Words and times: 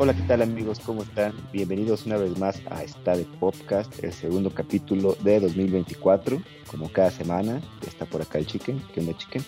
Hola, 0.00 0.14
¿qué 0.14 0.22
tal 0.22 0.42
amigos? 0.42 0.78
¿Cómo 0.78 1.02
están? 1.02 1.32
Bienvenidos 1.52 2.06
una 2.06 2.16
vez 2.18 2.38
más 2.38 2.62
a 2.70 2.84
esta 2.84 3.16
de 3.16 3.24
Podcast, 3.40 3.92
el 4.04 4.12
segundo 4.12 4.54
capítulo 4.54 5.16
de 5.24 5.40
2024. 5.40 6.40
Como 6.70 6.88
cada 6.92 7.10
semana, 7.10 7.60
está 7.84 8.06
por 8.06 8.22
acá 8.22 8.38
el 8.38 8.46
Chicken. 8.46 8.80
¿Qué 8.94 9.00
onda, 9.00 9.18
Chicken? 9.18 9.44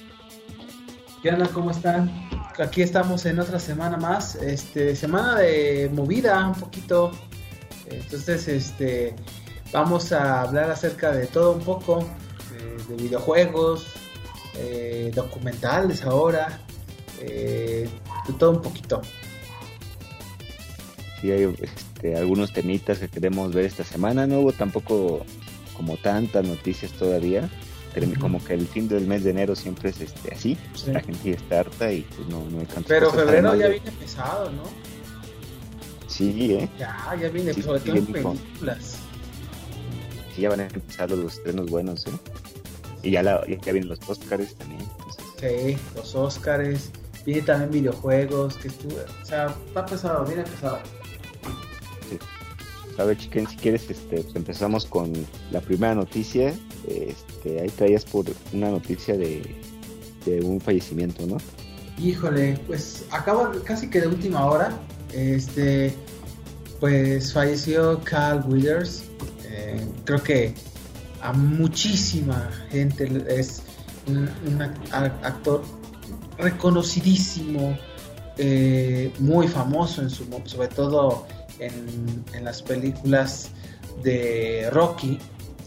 ¿Qué 1.22 1.28
onda? 1.30 1.46
¿Cómo 1.54 1.70
están? 1.70 2.10
Aquí 2.58 2.82
estamos 2.82 3.26
en 3.26 3.38
otra 3.38 3.60
semana 3.60 3.96
más, 3.96 4.34
este, 4.34 4.96
semana 4.96 5.36
de 5.36 5.88
movida 5.94 6.44
un 6.44 6.56
poquito. 6.56 7.12
Entonces, 7.86 8.48
este, 8.48 9.14
vamos 9.72 10.10
a 10.10 10.40
hablar 10.40 10.68
acerca 10.68 11.12
de 11.12 11.28
todo 11.28 11.52
un 11.52 11.60
poco, 11.60 12.00
eh, 12.56 12.76
de 12.88 12.96
videojuegos, 12.96 13.86
eh, 14.56 15.12
documentales 15.14 16.02
ahora, 16.02 16.60
eh, 17.20 17.88
de 18.26 18.32
todo 18.32 18.50
un 18.50 18.62
poquito 18.62 19.00
sí 21.20 21.30
hay 21.30 21.54
este, 21.60 22.16
algunos 22.16 22.52
temitas 22.52 22.98
que 22.98 23.08
queremos 23.08 23.52
ver 23.52 23.66
esta 23.66 23.84
semana. 23.84 24.26
No 24.26 24.40
hubo 24.40 24.52
tampoco 24.52 25.24
como 25.76 25.96
tantas 25.96 26.46
noticias 26.46 26.92
todavía. 26.92 27.48
Como 28.20 28.42
que 28.44 28.54
el 28.54 28.68
fin 28.68 28.86
del 28.86 29.06
mes 29.06 29.24
de 29.24 29.30
enero 29.30 29.56
siempre 29.56 29.90
es 29.90 30.00
este 30.00 30.32
así, 30.32 30.56
la 30.86 31.00
gente 31.00 31.32
está 31.32 31.60
harta 31.60 31.92
y 31.92 32.02
pues 32.02 32.28
no, 32.28 32.48
no 32.48 32.60
hay 32.60 32.66
tantas 32.66 32.84
Pero 32.86 33.10
febrero 33.10 33.56
ya 33.56 33.66
viene 33.66 33.90
pesado, 33.90 34.48
¿no? 34.52 34.62
Sí, 36.06 36.52
¿eh? 36.52 36.68
Ya, 36.78 37.16
ya 37.20 37.28
viene, 37.30 37.52
sí, 37.52 37.62
sobre 37.62 37.80
todo 37.80 37.96
en 37.96 38.06
películas. 38.06 38.96
Sí, 40.34 40.42
ya 40.42 40.50
van 40.50 40.60
a 40.60 40.66
empezar 40.68 41.10
los 41.10 41.34
estrenos 41.34 41.68
buenos, 41.68 42.06
¿eh? 42.06 42.10
Y 43.02 43.10
ya, 43.10 43.24
la, 43.24 43.44
ya 43.48 43.72
vienen 43.72 43.88
los 43.88 43.98
Oscars 44.08 44.54
también. 44.54 44.82
Sí, 45.40 45.76
los 45.96 46.14
Oscars. 46.14 46.90
Viene 47.26 47.42
también 47.42 47.70
videojuegos, 47.70 48.56
que 48.56 48.68
estuvo, 48.68 48.94
o 48.94 49.24
sea, 49.24 49.54
está 49.66 49.84
pesado, 49.84 50.24
viene 50.24 50.42
pesado. 50.44 50.78
A 53.00 53.04
ver, 53.04 53.16
chiquen, 53.16 53.46
si 53.46 53.56
quieres, 53.56 53.88
este, 53.88 54.20
pues 54.20 54.36
empezamos 54.36 54.84
con 54.84 55.12
la 55.50 55.60
primera 55.62 55.94
noticia. 55.94 56.54
Este, 56.86 57.60
ahí 57.60 57.68
traías 57.70 58.04
por 58.04 58.26
una 58.52 58.68
noticia 58.70 59.16
de, 59.16 59.56
un 60.42 60.60
fallecimiento, 60.60 61.26
¿no? 61.26 61.38
Híjole, 61.98 62.60
pues 62.66 63.06
acaba 63.10 63.50
casi 63.64 63.88
que 63.88 64.02
de 64.02 64.08
última 64.08 64.44
hora. 64.44 64.78
Este, 65.14 65.94
pues 66.78 67.32
falleció 67.32 68.00
Carl 68.04 68.44
Withers. 68.46 69.04
Eh, 69.48 69.82
creo 70.04 70.22
que 70.22 70.54
a 71.22 71.32
muchísima 71.32 72.50
gente 72.70 73.24
es 73.28 73.62
un, 74.06 74.28
actor 74.92 75.62
reconocidísimo, 76.36 77.78
eh, 78.36 79.10
muy 79.18 79.48
famoso 79.48 80.02
en 80.02 80.10
su, 80.10 80.26
sobre 80.44 80.68
todo 80.68 81.26
en, 81.60 82.44
las 82.44 82.62
películas 82.62 83.50
de 84.02 84.68
Rocky. 84.72 85.18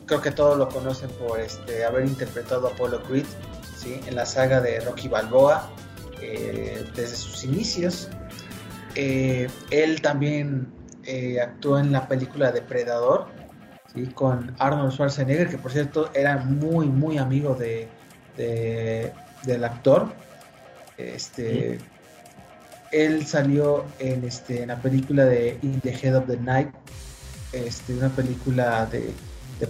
Creo 0.05 0.21
que 0.21 0.31
todos 0.31 0.57
lo 0.57 0.67
conocen 0.69 1.09
por 1.11 1.39
este, 1.39 1.85
haber 1.85 2.05
interpretado 2.05 2.67
a 2.67 2.71
Apollo 2.71 3.03
Creed 3.03 3.25
en 4.07 4.15
la 4.15 4.25
saga 4.25 4.61
de 4.61 4.79
Rocky 4.79 5.07
Balboa 5.07 5.69
eh, 6.21 6.85
desde 6.95 7.15
sus 7.15 7.43
inicios. 7.43 8.09
Eh, 8.95 9.49
él 9.71 10.01
también 10.01 10.71
eh, 11.03 11.41
actuó 11.41 11.79
en 11.79 11.91
la 11.91 12.07
película 12.07 12.51
Depredador 12.51 13.27
¿sí? 13.93 14.07
con 14.07 14.55
Arnold 14.59 14.93
Schwarzenegger, 14.93 15.49
que 15.49 15.57
por 15.57 15.71
cierto 15.71 16.09
era 16.13 16.37
muy, 16.37 16.87
muy 16.87 17.17
amigo 17.17 17.55
de, 17.55 17.89
del 18.37 19.63
actor. 19.63 20.07
Este, 20.97 21.79
él 22.93 23.25
salió 23.25 23.85
en, 23.99 24.23
este, 24.23 24.61
en 24.61 24.69
la 24.69 24.81
película 24.81 25.25
de 25.25 25.57
In 25.63 25.81
the 25.81 25.89
Head 25.89 26.15
of 26.15 26.27
the 26.27 26.37
Night, 26.37 26.69
este, 27.51 27.93
una 27.93 28.09
película 28.09 28.85
de, 28.85 29.13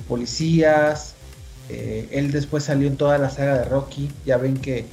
policías. 0.07 1.13
Eh, 1.69 2.09
él 2.11 2.31
después 2.31 2.63
salió 2.63 2.87
en 2.87 2.97
toda 2.97 3.17
la 3.19 3.29
saga 3.29 3.59
de 3.59 3.65
Rocky. 3.65 4.11
Ya 4.25 4.37
ven 4.37 4.57
que 4.57 4.85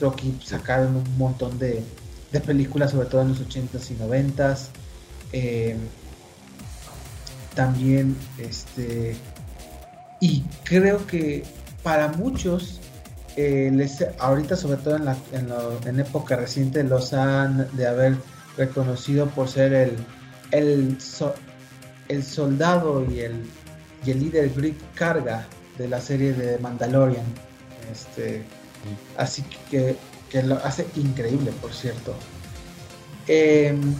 Rocky 0.00 0.36
sacaron 0.44 0.96
un 0.96 1.18
montón 1.18 1.58
de, 1.58 1.82
películas, 2.44 2.90
sobre 2.90 3.08
todo 3.08 3.22
en 3.22 3.28
los 3.28 3.40
80s 3.40 3.90
y 3.90 3.94
90s. 3.94 4.68
Eh, 5.32 5.76
también, 7.54 8.16
este, 8.38 9.16
y 10.20 10.42
creo 10.64 11.06
que 11.06 11.44
para 11.82 12.08
muchos 12.08 12.80
eh, 13.40 13.88
ahorita 14.18 14.56
sobre 14.56 14.78
todo 14.78 14.96
en, 14.96 15.04
la, 15.04 15.16
en, 15.32 16.00
época 16.00 16.34
reciente 16.34 16.82
los 16.82 17.12
han 17.12 17.68
de 17.76 17.86
haber 17.86 18.16
reconocido 18.56 19.28
por 19.28 19.48
ser 19.48 19.94
el, 20.50 20.98
soldado 21.00 23.06
y 23.08 23.20
el, 23.20 23.48
y 24.04 24.10
el 24.10 24.18
líder 24.18 24.50
Griff 24.56 24.82
Carga 24.96 25.46
de 25.78 25.86
la 25.86 26.00
serie 26.00 26.32
de 26.32 26.58
Mandalorian. 26.58 27.26
Este, 27.92 28.42
así 29.16 29.44
que, 29.70 29.94
que 30.30 30.42
lo 30.42 30.56
hace 30.56 30.84
increíble, 30.96 31.52
por 31.62 31.72
cierto. 31.72 32.16
Em, 33.28 33.94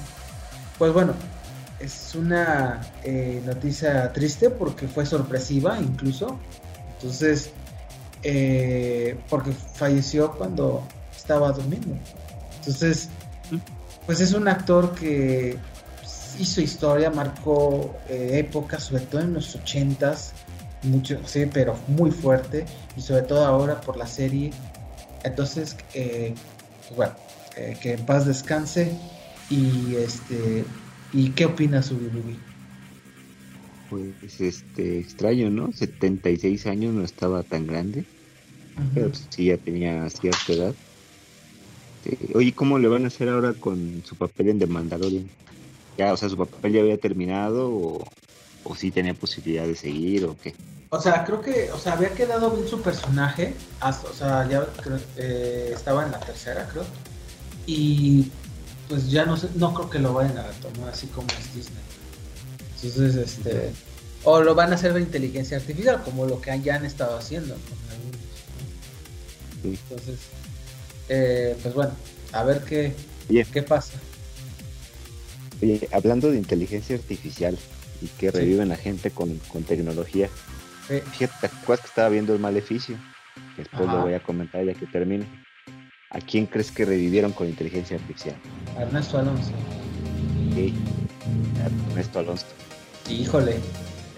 pues 0.78 0.92
bueno, 0.92 1.14
es 1.78 2.16
una 2.16 2.80
eh, 3.04 3.40
noticia 3.46 4.12
triste 4.12 4.50
porque 4.50 4.88
fue 4.88 5.06
sorpresiva 5.06 5.78
incluso. 5.78 6.40
Entonces, 6.94 7.52
eh, 8.22 9.18
porque 9.28 9.52
falleció 9.52 10.32
cuando 10.32 10.82
estaba 11.16 11.52
durmiendo. 11.52 11.96
Entonces, 12.58 13.08
pues 14.06 14.20
es 14.20 14.32
un 14.32 14.48
actor 14.48 14.94
que 14.94 15.56
hizo 16.38 16.60
historia, 16.60 17.10
marcó 17.10 17.96
eh, 18.08 18.38
época, 18.38 18.80
sobre 18.80 19.04
todo 19.04 19.20
en 19.20 19.34
los 19.34 19.54
ochentas, 19.54 20.32
mucho, 20.82 21.18
sí, 21.26 21.46
pero 21.52 21.76
muy 21.88 22.10
fuerte, 22.10 22.64
y 22.96 23.00
sobre 23.00 23.22
todo 23.22 23.44
ahora 23.44 23.80
por 23.80 23.96
la 23.96 24.06
serie. 24.06 24.52
Entonces, 25.24 25.76
eh, 25.94 26.34
bueno, 26.96 27.14
que 27.80 27.94
en 27.94 28.06
paz 28.06 28.24
descanse. 28.26 28.96
Y 29.50 29.96
este, 29.96 30.64
¿y 31.12 31.30
qué 31.30 31.46
opinas 31.46 31.86
sobre 31.86 32.10
pues 33.90 34.40
este 34.40 34.98
extraño, 35.00 35.50
¿no? 35.50 35.72
76 35.72 36.66
años 36.66 36.94
no 36.94 37.04
estaba 37.04 37.42
tan 37.42 37.66
grande, 37.66 38.04
pero 38.94 39.08
pues, 39.08 39.26
sí 39.30 39.46
ya 39.46 39.56
tenía 39.56 40.08
cierta 40.10 40.52
edad. 40.52 40.74
oye, 42.34 42.52
¿cómo 42.52 42.78
le 42.78 42.88
van 42.88 43.04
a 43.04 43.08
hacer 43.08 43.28
ahora 43.28 43.52
con 43.54 44.02
su 44.04 44.16
papel 44.16 44.48
en 44.50 44.58
The 44.58 44.66
Mandalorian? 44.66 45.28
Ya, 45.96 46.12
o 46.12 46.16
sea, 46.16 46.28
su 46.28 46.36
papel 46.36 46.72
ya 46.72 46.80
había 46.80 46.98
terminado 46.98 47.70
o, 47.70 48.04
o 48.64 48.74
sí 48.74 48.90
tenía 48.90 49.14
posibilidad 49.14 49.66
de 49.66 49.74
seguir 49.74 50.24
o 50.24 50.36
qué? 50.40 50.54
O 50.90 51.00
sea, 51.00 51.24
creo 51.24 51.40
que, 51.40 51.70
o 51.70 51.78
sea, 51.78 51.94
había 51.94 52.14
quedado 52.14 52.50
bien 52.50 52.66
su 52.66 52.80
personaje, 52.80 53.54
hasta, 53.80 54.08
o 54.08 54.14
sea, 54.14 54.48
ya 54.48 54.66
eh, 55.16 55.72
estaba 55.74 56.04
en 56.04 56.12
la 56.12 56.20
tercera, 56.20 56.66
creo. 56.72 56.84
Y 57.66 58.30
pues 58.88 59.10
ya 59.10 59.26
no 59.26 59.36
sé, 59.36 59.50
no 59.56 59.74
creo 59.74 59.90
que 59.90 59.98
lo 59.98 60.14
vayan 60.14 60.38
a 60.38 60.44
retomar 60.44 60.88
así 60.88 61.06
como 61.08 61.26
es 61.28 61.54
Disney. 61.54 61.82
Entonces, 62.82 63.16
este. 63.16 63.72
O 64.24 64.40
lo 64.40 64.54
van 64.54 64.72
a 64.72 64.74
hacer 64.74 64.92
de 64.94 65.00
inteligencia 65.00 65.56
artificial, 65.56 66.02
como 66.02 66.26
lo 66.26 66.40
que 66.40 66.60
ya 66.60 66.74
han 66.74 66.84
estado 66.84 67.16
haciendo. 67.16 67.56
Entonces, 69.62 70.18
eh, 71.08 71.56
pues 71.62 71.74
bueno, 71.74 71.92
a 72.32 72.44
ver 72.44 72.62
qué, 72.62 72.94
qué 73.52 73.62
pasa. 73.62 73.94
Oye, 75.62 75.88
hablando 75.92 76.30
de 76.30 76.38
inteligencia 76.38 76.96
artificial 76.96 77.58
y 78.00 78.06
que 78.06 78.30
reviven 78.30 78.70
a 78.70 78.76
gente 78.76 79.10
con, 79.10 79.38
tecnología, 79.66 80.28
fíjate, 80.88 81.32
¿te 81.40 81.46
acuerdas 81.46 81.84
que 81.84 81.88
estaba 81.88 82.08
viendo 82.08 82.32
el 82.32 82.38
maleficio? 82.38 82.96
después 83.56 83.88
lo 83.88 84.02
voy 84.02 84.14
a 84.14 84.20
comentar 84.20 84.64
ya 84.64 84.74
que 84.74 84.86
termine. 84.86 85.26
¿A 86.10 86.20
quién 86.20 86.46
crees 86.46 86.70
que 86.70 86.84
revivieron 86.84 87.32
con 87.32 87.48
inteligencia 87.48 87.96
artificial? 87.96 88.36
Ernesto 88.78 89.18
Alonso. 89.18 89.52
Sí, 90.54 90.74
Ernesto 91.90 92.20
Alonso. 92.20 92.46
Híjole. 93.08 93.60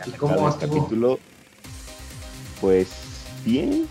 ¿Y 0.06 0.10
cómo 0.12 0.56
capítulo? 0.58 1.18
Pues 2.60 2.88
bien, 3.44 3.86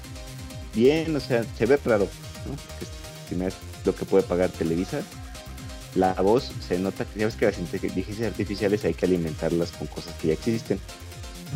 bien, 0.74 1.16
o 1.16 1.20
sea, 1.20 1.46
se 1.58 1.66
ve 1.66 1.78
claro, 1.78 2.08
¿no? 2.46 3.48
es 3.48 3.54
lo 3.86 3.96
que 3.96 4.06
puede 4.06 4.24
pagar 4.24 4.50
Televisa. 4.50 5.02
La 5.96 6.14
voz 6.14 6.52
se 6.68 6.78
nota 6.78 7.06
que 7.06 7.20
ya 7.20 7.26
ves 7.26 7.36
que 7.36 7.46
las 7.46 7.58
inteligencias 7.58 8.28
artificiales 8.28 8.86
hay 8.86 8.94
que 8.94 9.06
alimentarlas 9.06 9.72
con 9.72 9.88
cosas 9.88 10.14
que 10.22 10.28
ya 10.28 10.34
existen. 10.34 10.80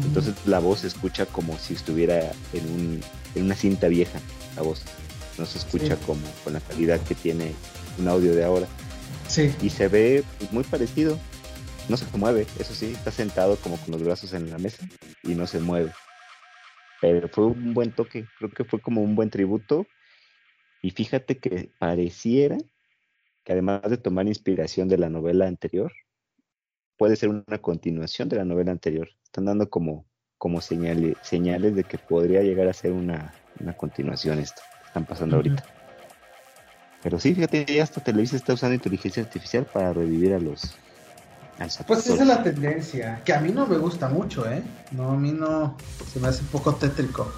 Entonces 0.03 0.33
la 0.45 0.59
voz 0.59 0.79
se 0.79 0.87
escucha 0.87 1.25
como 1.25 1.57
si 1.59 1.73
estuviera 1.73 2.31
en, 2.53 2.65
un, 2.73 3.01
en 3.35 3.43
una 3.43 3.55
cinta 3.55 3.87
vieja, 3.87 4.19
la 4.55 4.63
voz. 4.63 4.81
No 5.37 5.45
se 5.45 5.57
escucha 5.57 5.97
como 5.97 6.21
con 6.43 6.53
la 6.53 6.61
calidad 6.61 6.99
que 7.01 7.15
tiene 7.15 7.53
un 7.99 8.07
audio 8.07 8.33
de 8.33 8.43
ahora. 8.43 8.67
Sí. 9.27 9.53
Y 9.61 9.69
se 9.69 9.87
ve 9.87 10.23
muy 10.51 10.63
parecido 10.63 11.19
no 11.89 11.97
se 11.97 12.05
mueve, 12.17 12.47
eso 12.59 12.73
sí, 12.73 12.93
está 12.93 13.11
sentado 13.11 13.55
como 13.57 13.77
con 13.77 13.91
los 13.91 14.03
brazos 14.03 14.33
en 14.33 14.49
la 14.49 14.57
mesa 14.57 14.87
y 15.23 15.35
no 15.35 15.47
se 15.47 15.59
mueve. 15.59 15.91
Pero 17.01 17.27
fue 17.27 17.47
un 17.47 17.73
buen 17.73 17.91
toque, 17.91 18.25
creo 18.37 18.49
que 18.49 18.63
fue 18.63 18.79
como 18.79 19.01
un 19.01 19.15
buen 19.15 19.29
tributo. 19.29 19.85
Y 20.81 20.91
fíjate 20.91 21.37
que 21.37 21.69
pareciera 21.79 22.57
que 23.43 23.51
además 23.51 23.81
de 23.89 23.97
tomar 23.97 24.27
inspiración 24.27 24.87
de 24.87 24.97
la 24.97 25.09
novela 25.09 25.47
anterior, 25.47 25.91
puede 26.97 27.15
ser 27.15 27.29
una 27.29 27.57
continuación 27.59 28.29
de 28.29 28.37
la 28.37 28.45
novela 28.45 28.71
anterior. 28.71 29.09
Están 29.25 29.45
dando 29.45 29.69
como, 29.69 30.05
como 30.37 30.61
señales, 30.61 31.17
señales 31.21 31.75
de 31.75 31.83
que 31.83 31.97
podría 31.97 32.41
llegar 32.41 32.67
a 32.67 32.73
ser 32.73 32.93
una, 32.93 33.33
continuación 33.77 34.39
esto. 34.39 34.61
Están 34.85 35.05
pasando 35.05 35.37
ahorita. 35.37 35.65
Pero 37.01 37.19
sí, 37.19 37.35
fíjate, 37.35 37.65
ya 37.65 37.83
hasta 37.83 38.01
Televisa 38.01 38.37
está 38.37 38.53
usando 38.53 38.75
inteligencia 38.75 39.23
artificial 39.23 39.65
para 39.65 39.91
revivir 39.91 40.33
a 40.33 40.39
los. 40.39 40.77
Pues 41.87 42.07
esa 42.07 42.21
es 42.21 42.27
la 42.27 42.43
tendencia, 42.43 43.21
que 43.23 43.33
a 43.33 43.39
mí 43.39 43.51
no 43.51 43.65
me 43.65 43.77
gusta 43.77 44.09
mucho, 44.09 44.49
¿eh? 44.49 44.63
No, 44.91 45.11
a 45.11 45.17
mí 45.17 45.31
no. 45.31 45.77
Se 46.11 46.19
me 46.19 46.27
hace 46.27 46.41
un 46.41 46.47
poco 46.47 46.75
tétrico. 46.75 47.31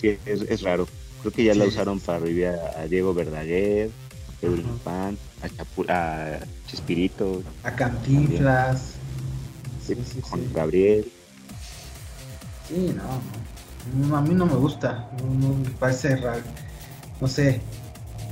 Sí, 0.00 0.18
es, 0.24 0.62
raro. 0.62 0.86
Creo 1.20 1.32
que 1.32 1.44
ya 1.44 1.54
la 1.54 1.64
usaron 1.64 2.00
para 2.00 2.20
revivir 2.20 2.48
a, 2.48 2.86
Diego 2.86 3.14
Verdaguer, 3.14 3.90
Pedro 4.40 4.56
Infant, 4.56 5.18
a, 5.88 5.92
a 5.92 6.38
Chespirito. 6.66 7.42
A 7.64 7.72
Cantinflas. 7.72 8.92
Sí, 9.84 9.94
sí, 10.04 10.20
Juan 10.20 10.52
Gabriel. 10.52 11.10
Sí, 12.68 12.94
no, 12.96 14.16
A 14.16 14.20
mí 14.20 14.34
no 14.34 14.46
me 14.46 14.54
gusta. 14.54 15.08
No, 15.22 15.54
me 15.54 15.70
parece 15.70 16.16
raro. 16.16 16.42
No 17.20 17.28
sé. 17.28 17.60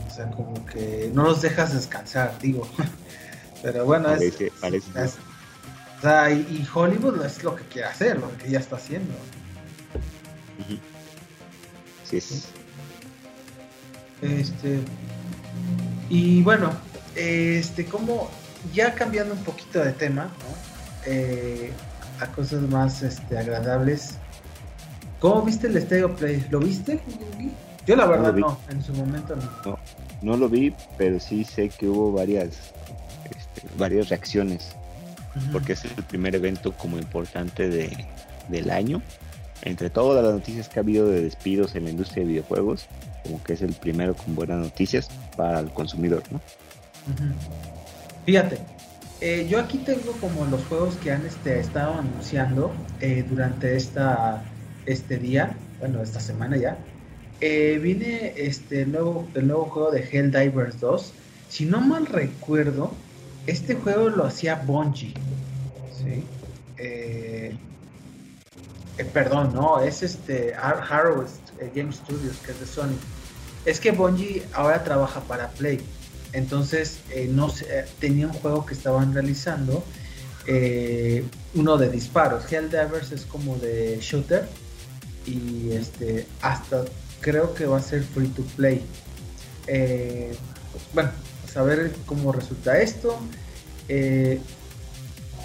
O 0.06 0.10
sea, 0.14 0.30
como 0.30 0.64
que 0.66 1.10
no 1.12 1.24
los 1.24 1.42
dejas 1.42 1.74
descansar, 1.74 2.38
digo. 2.40 2.68
Pero 3.62 3.84
bueno, 3.84 4.12
es, 4.14 4.34
o 5.98 6.00
sea, 6.02 6.30
y, 6.30 6.66
Hollywood 6.72 7.24
es 7.24 7.42
lo 7.42 7.54
que 7.56 7.64
quiere 7.64 7.88
hacer, 7.88 8.18
lo 8.18 8.36
que 8.36 8.50
ya 8.50 8.58
está 8.58 8.76
haciendo. 8.76 9.14
Sí, 12.04 12.18
es. 12.18 12.48
Este. 14.20 14.80
Y 16.10 16.42
bueno, 16.42 16.72
este, 17.14 17.86
como 17.86 18.30
ya 18.72 18.94
cambiando 18.94 19.34
un 19.34 19.44
poquito 19.44 19.80
de 19.80 19.92
tema, 19.92 20.28
eh, 21.06 21.72
a 22.20 22.26
cosas 22.28 22.62
más 22.62 23.02
este, 23.02 23.38
agradables. 23.38 24.16
¿Cómo 25.20 25.42
viste 25.42 25.66
el 25.66 25.80
Stereo 25.80 26.14
Play? 26.14 26.46
¿Lo 26.50 26.60
viste? 26.60 27.00
Yo 27.86 27.96
la 27.96 28.06
verdad 28.06 28.34
no, 28.34 28.58
en 28.70 28.82
su 28.82 28.92
momento 28.94 29.36
no. 29.36 29.78
no. 30.22 30.36
lo 30.36 30.48
vi, 30.48 30.74
pero 30.96 31.20
sí 31.20 31.44
sé 31.44 31.68
que 31.68 31.86
hubo 31.86 32.12
varias, 32.12 32.72
varias 33.78 34.08
reacciones, 34.08 34.74
porque 35.52 35.72
es 35.72 35.84
el 35.84 36.04
primer 36.04 36.34
evento 36.34 36.72
como 36.72 36.98
importante 36.98 37.68
de, 37.68 38.06
del 38.48 38.70
año. 38.70 39.02
Entre 39.62 39.88
todas 39.88 40.22
las 40.22 40.34
noticias 40.34 40.68
que 40.68 40.78
ha 40.78 40.82
habido 40.82 41.08
de 41.08 41.22
despidos 41.22 41.74
en 41.74 41.84
la 41.84 41.90
industria 41.90 42.22
de 42.24 42.30
videojuegos, 42.30 42.86
como 43.22 43.42
que 43.42 43.54
es 43.54 43.62
el 43.62 43.72
primero 43.72 44.14
con 44.14 44.34
buenas 44.34 44.58
noticias 44.58 45.08
para 45.36 45.60
el 45.60 45.70
consumidor, 45.70 46.22
¿no? 46.30 46.40
Fíjate, 48.26 48.58
eh, 49.20 49.46
yo 49.48 49.60
aquí 49.60 49.78
tengo 49.78 50.12
como 50.20 50.44
los 50.46 50.62
juegos 50.64 50.96
que 50.96 51.10
han 51.12 51.24
este, 51.24 51.58
estado 51.60 51.94
anunciando 51.94 52.72
eh, 53.00 53.24
durante 53.28 53.76
esta, 53.76 54.42
este 54.86 55.18
día, 55.18 55.56
bueno, 55.78 56.02
esta 56.02 56.20
semana 56.20 56.56
ya. 56.56 56.76
Eh, 57.40 57.78
viene 57.82 58.34
este 58.36 58.86
nuevo, 58.86 59.28
el 59.34 59.46
nuevo 59.46 59.64
juego 59.66 59.90
de 59.90 60.00
Helldivers 60.00 60.80
2. 60.80 61.12
Si 61.48 61.64
no 61.64 61.80
mal 61.80 62.06
recuerdo, 62.06 62.92
este 63.46 63.74
juego 63.74 64.08
lo 64.08 64.24
hacía 64.24 64.56
Bungie. 64.56 65.14
¿sí? 65.96 66.24
perdón, 69.12 69.52
no, 69.54 69.80
es 69.80 70.02
este 70.02 70.54
Harrow 70.54 71.24
Game 71.74 71.92
Studios, 71.92 72.36
que 72.44 72.52
es 72.52 72.60
de 72.60 72.66
Sony. 72.66 72.96
Es 73.64 73.80
que 73.80 73.92
Bungie 73.92 74.42
ahora 74.52 74.84
trabaja 74.84 75.20
para 75.20 75.48
Play. 75.50 75.80
Entonces, 76.32 76.98
eh, 77.10 77.28
no 77.30 77.52
tenía 78.00 78.26
un 78.26 78.32
juego 78.32 78.66
que 78.66 78.74
estaban 78.74 79.14
realizando, 79.14 79.84
eh, 80.46 81.24
uno 81.54 81.78
de 81.78 81.88
disparos. 81.88 82.50
Helldivers 82.52 83.12
es 83.12 83.24
como 83.24 83.56
de 83.56 83.98
shooter 84.00 84.48
y 85.26 85.70
este 85.72 86.26
hasta 86.42 86.84
creo 87.20 87.54
que 87.54 87.66
va 87.66 87.78
a 87.78 87.82
ser 87.82 88.02
free 88.02 88.28
to 88.28 88.42
play. 88.56 88.84
Eh, 89.66 90.36
bueno, 90.92 91.10
a 91.56 91.62
ver 91.62 91.92
cómo 92.06 92.32
resulta 92.32 92.78
esto. 92.78 93.18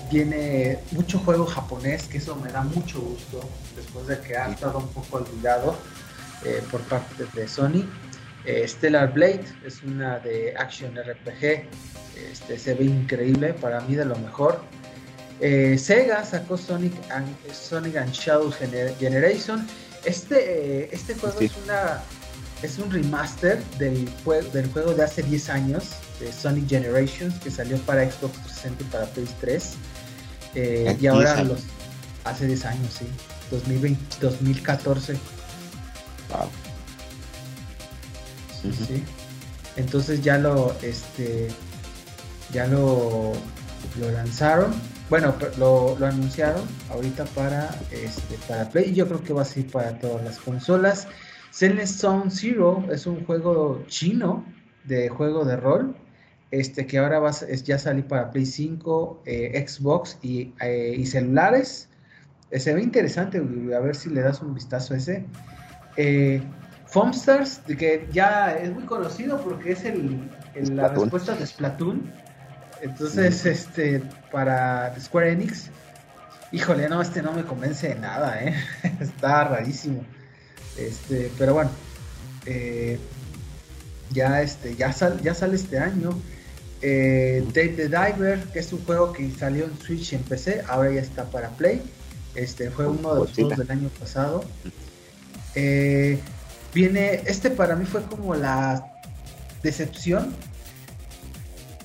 tiene 0.09 0.79
mucho 0.91 1.19
juego 1.19 1.45
japonés, 1.45 2.07
que 2.07 2.17
eso 2.17 2.35
me 2.35 2.51
da 2.51 2.61
mucho 2.63 2.99
gusto, 2.99 3.47
después 3.75 4.07
de 4.07 4.19
que 4.19 4.35
ha 4.37 4.49
estado 4.49 4.79
un 4.79 4.87
poco 4.89 5.17
olvidado 5.17 5.75
por 6.71 6.81
parte 6.81 7.25
de 7.33 7.47
Sony. 7.47 7.85
Eh, 8.45 8.67
Stellar 8.67 9.13
Blade 9.13 9.45
es 9.65 9.83
una 9.83 10.19
de 10.19 10.55
Action 10.57 10.95
RPG. 10.95 11.67
Este, 12.31 12.57
se 12.57 12.73
ve 12.73 12.85
increíble, 12.85 13.53
para 13.53 13.81
mí 13.81 13.95
de 13.95 14.05
lo 14.05 14.15
mejor. 14.17 14.61
Eh, 15.39 15.77
Sega 15.77 16.23
sacó 16.25 16.57
Sonic 16.57 16.93
and, 17.11 17.27
Sonic 17.53 17.97
and 17.97 18.11
Shadow 18.11 18.51
Generation. 18.51 19.67
Este, 20.05 20.83
eh, 20.83 20.89
este 20.91 21.15
juego 21.15 21.39
es 21.39 21.51
una 21.65 22.01
es 22.61 22.77
un 22.77 22.91
remaster 22.91 23.63
del, 23.77 24.09
del 24.53 24.71
juego 24.71 24.93
de 24.93 25.03
hace 25.03 25.23
10 25.23 25.49
años, 25.49 25.91
de 26.19 26.31
Sonic 26.31 26.67
Generations, 26.67 27.35
que 27.39 27.49
salió 27.49 27.77
para 27.79 28.09
Xbox 28.09 28.33
360 28.43 28.83
y 28.83 28.87
para 28.87 29.07
PS3. 29.13 30.99
y 30.99 31.07
ahora 31.07 31.43
los 31.43 31.61
hace 32.25 32.47
10 32.47 32.65
años, 32.65 32.93
sí. 32.99 33.05
2020, 33.51 34.17
2014. 34.21 35.13
Wow. 36.29 36.49
Sí, 38.61 39.03
Entonces 39.77 40.21
ya 40.21 40.37
lo, 40.37 40.75
este, 40.81 41.47
ya 42.51 42.67
lo, 42.67 43.31
lo 43.99 44.11
lanzaron. 44.11 44.73
Bueno, 45.09 45.33
lo, 45.57 45.97
lo, 45.97 46.05
anunciaron 46.05 46.63
ahorita 46.91 47.25
para, 47.25 47.69
este, 47.89 48.37
para 48.47 48.69
Play 48.69 48.93
yo 48.93 49.07
creo 49.07 49.23
que 49.23 49.33
va 49.33 49.41
a 49.41 49.45
ser 49.45 49.65
para 49.67 49.97
todas 49.97 50.23
las 50.23 50.37
consolas. 50.37 51.07
Zenless 51.53 51.97
Zone 51.97 52.29
Zero 52.29 52.85
es 52.91 53.05
un 53.07 53.25
juego 53.25 53.83
chino 53.87 54.45
de 54.85 55.09
juego 55.09 55.45
de 55.45 55.55
rol. 55.55 55.95
Este 56.51 56.87
que 56.87 56.97
ahora 56.97 57.19
va, 57.19 57.29
es, 57.29 57.63
ya 57.63 57.77
salir 57.77 58.05
para 58.05 58.31
Play 58.31 58.45
5, 58.45 59.23
eh, 59.25 59.65
Xbox 59.67 60.17
y, 60.21 60.53
eh, 60.61 60.95
y 60.97 61.05
celulares. 61.05 61.89
Eh, 62.51 62.59
se 62.59 62.73
ve 62.73 62.81
interesante, 62.81 63.37
a 63.37 63.79
ver 63.79 63.95
si 63.95 64.09
le 64.09 64.21
das 64.21 64.41
un 64.41 64.55
vistazo 64.55 64.93
a 64.93 64.97
ese. 64.97 65.25
Foamstars, 66.87 67.61
que 67.77 68.07
ya 68.11 68.53
es 68.53 68.73
muy 68.73 68.83
conocido 68.85 69.39
porque 69.41 69.73
es 69.73 69.85
el, 69.85 70.27
la 70.71 70.87
respuesta 70.87 71.35
de 71.35 71.45
Splatoon. 71.45 72.11
Entonces, 72.81 73.45
este, 73.45 74.01
para 74.31 74.97
Square 74.99 75.33
Enix, 75.33 75.69
híjole, 76.51 76.89
no, 76.89 77.01
este 77.01 77.21
no 77.21 77.33
me 77.33 77.43
convence 77.43 77.89
de 77.89 77.95
nada, 77.95 78.41
¿eh? 78.41 78.55
Está 78.99 79.43
rarísimo. 79.43 80.03
Este, 80.79 81.31
pero 81.37 81.53
bueno, 81.53 81.71
eh, 82.45 82.97
ya, 84.11 84.41
este, 84.41 84.75
ya, 84.75 84.95
ya 85.21 85.33
sale 85.33 85.55
este 85.55 85.77
año. 85.77 86.17
Eh, 86.81 87.43
Dave 87.53 87.69
the 87.69 87.89
Diver, 87.89 88.39
que 88.53 88.59
es 88.59 88.71
un 88.71 88.83
juego 88.85 89.11
que 89.11 89.29
salió 89.31 89.65
en 89.65 89.77
Switch 89.79 90.13
y 90.13 90.15
en 90.15 90.23
PC, 90.23 90.63
ahora 90.67 90.91
ya 90.91 91.01
está 91.01 91.25
para 91.25 91.49
Play. 91.49 91.81
Este 92.35 92.69
fue 92.69 92.87
uno 92.87 93.13
de 93.13 93.19
los 93.21 93.33
juegos 93.33 93.57
del 93.57 93.71
año 93.71 93.89
pasado. 93.99 94.43
Eh, 95.55 96.19
Viene, 96.73 97.21
este 97.25 97.49
para 97.49 97.75
mí 97.75 97.85
fue 97.85 98.03
como 98.03 98.35
la 98.35 98.85
decepción. 99.63 100.33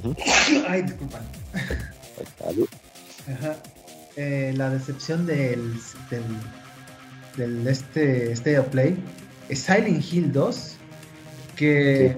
Ay, 0.69 0.83
disculpa. 0.83 1.21
Ajá. 3.33 3.57
Eh, 4.17 4.53
la 4.57 4.71
decepción 4.71 5.27
del, 5.27 5.81
del, 6.11 6.23
del 7.37 7.67
este 7.67 8.33
State 8.33 8.59
of 8.59 8.69
Play 8.69 8.97
es 9.49 9.61
Silent 9.61 10.05
Hill 10.13 10.33
2 10.33 10.77
que 11.57 12.17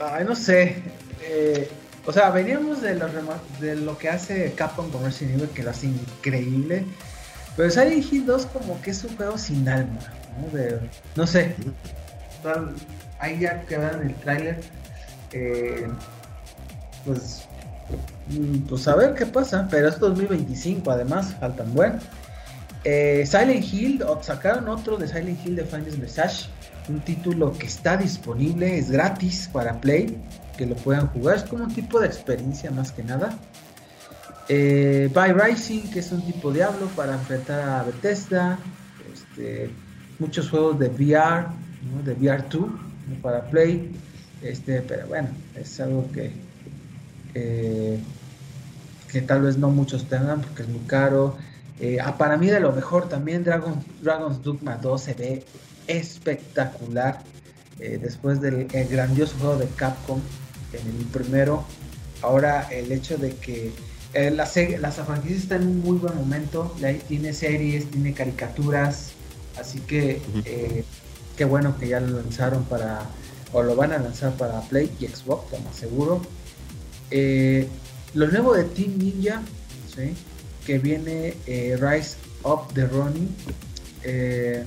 ay 0.00 0.24
no 0.24 0.34
sé 0.34 0.76
eh, 1.22 1.68
o 2.04 2.12
sea 2.12 2.30
veníamos 2.30 2.82
de 2.82 2.94
lo, 2.94 3.08
de 3.60 3.76
lo 3.76 3.98
que 3.98 4.08
hace 4.08 4.52
Capcom 4.52 4.90
con 4.90 5.04
Resident 5.04 5.38
Evil 5.38 5.50
que 5.50 5.62
lo 5.62 5.70
hace 5.70 5.86
increíble 5.86 6.84
pero 7.56 7.70
Silent 7.70 8.12
Hill 8.12 8.26
2 8.26 8.46
como 8.46 8.80
que 8.82 8.90
es 8.90 9.04
un 9.04 9.16
juego 9.16 9.38
sin 9.38 9.68
alma 9.68 10.00
¿no? 11.16 11.26
sé. 11.26 11.54
Ahí 13.18 13.38
ya 13.38 13.62
que 13.62 13.76
vean 13.78 14.02
el 14.02 14.14
tráiler, 14.16 14.60
eh, 15.32 15.88
pues, 17.04 17.44
mm, 18.28 18.58
pues 18.68 18.88
a 18.88 18.96
ver 18.96 19.14
qué 19.14 19.26
pasa, 19.26 19.68
pero 19.70 19.88
es 19.88 19.98
2025 19.98 20.90
además, 20.90 21.34
faltan 21.38 21.72
buen. 21.72 22.00
Eh, 22.84 23.24
Silent 23.26 23.64
Hill, 23.72 24.02
sacaron 24.22 24.68
otro 24.68 24.96
de 24.96 25.06
Silent 25.06 25.38
Hill 25.46 25.56
de 25.56 25.64
Final 25.64 25.98
Message, 25.98 26.48
un 26.88 27.00
título 27.00 27.52
que 27.52 27.66
está 27.66 27.96
disponible, 27.96 28.76
es 28.76 28.90
gratis 28.90 29.48
para 29.52 29.80
Play, 29.80 30.18
que 30.56 30.66
lo 30.66 30.74
puedan 30.74 31.06
jugar, 31.08 31.36
es 31.36 31.44
como 31.44 31.64
un 31.64 31.72
tipo 31.72 32.00
de 32.00 32.08
experiencia 32.08 32.72
más 32.72 32.90
que 32.90 33.04
nada. 33.04 33.38
Eh, 34.48 35.08
By 35.14 35.32
Rising, 35.32 35.90
que 35.90 36.00
es 36.00 36.10
un 36.10 36.22
tipo 36.22 36.52
Diablo 36.52 36.86
para 36.96 37.14
enfrentar 37.14 37.60
a 37.60 37.84
Bethesda. 37.84 38.58
Este, 39.12 39.70
muchos 40.18 40.50
juegos 40.50 40.78
de 40.80 40.88
VR, 40.88 41.46
de 42.04 42.16
VR2 42.16 42.68
para 43.22 43.44
Play. 43.44 43.92
Este, 44.42 44.82
pero 44.82 45.06
bueno, 45.06 45.28
es 45.54 45.78
algo 45.78 46.10
que, 46.10 46.32
que 47.32 49.22
tal 49.22 49.42
vez 49.42 49.56
no 49.56 49.70
muchos 49.70 50.08
tengan 50.08 50.40
porque 50.40 50.62
es 50.62 50.68
muy 50.68 50.80
caro. 50.80 51.36
Eh, 51.82 51.98
ah, 52.00 52.16
para 52.16 52.36
mí 52.36 52.46
de 52.46 52.60
lo 52.60 52.70
mejor 52.70 53.08
también 53.08 53.42
Dragon, 53.42 53.74
Dragon's 54.00 54.40
Dogma 54.40 54.76
2 54.76 55.02
se 55.02 55.14
ve 55.14 55.44
espectacular. 55.88 57.20
Eh, 57.80 57.98
después 58.00 58.40
del 58.40 58.68
grandioso 58.68 59.34
juego 59.40 59.56
de 59.56 59.66
Capcom 59.66 60.20
en 60.72 60.86
el 60.86 61.06
primero, 61.06 61.64
ahora 62.22 62.68
el 62.70 62.92
hecho 62.92 63.18
de 63.18 63.34
que 63.34 63.72
eh, 64.14 64.30
la, 64.30 64.48
las 64.78 64.94
franquicias 64.94 65.42
están 65.42 65.62
en 65.62 65.68
un 65.68 65.80
muy 65.80 65.98
buen 65.98 66.14
momento, 66.14 66.72
tiene 67.08 67.32
series, 67.32 67.90
tiene 67.90 68.14
caricaturas, 68.14 69.10
así 69.58 69.80
que 69.80 70.22
qué 71.36 71.44
bueno 71.44 71.76
que 71.76 71.88
ya 71.88 71.98
lo 71.98 72.20
lanzaron 72.20 72.62
para, 72.64 73.00
o 73.52 73.64
lo 73.64 73.74
van 73.74 73.90
a 73.90 73.98
lanzar 73.98 74.32
para 74.34 74.60
Play 74.60 74.88
y 75.00 75.08
Xbox, 75.08 75.50
lo 75.50 75.58
más 75.58 75.74
seguro. 75.74 76.22
lo 77.10 78.28
nuevo 78.28 78.54
de 78.54 78.64
Team 78.64 78.98
Ninja, 78.98 79.42
¿sí? 79.92 80.14
Que 80.66 80.78
viene 80.78 81.34
eh, 81.46 81.76
Rise 81.80 82.16
of 82.42 82.72
the 82.74 82.86
Ronin. 82.86 83.34
Eh, 84.04 84.64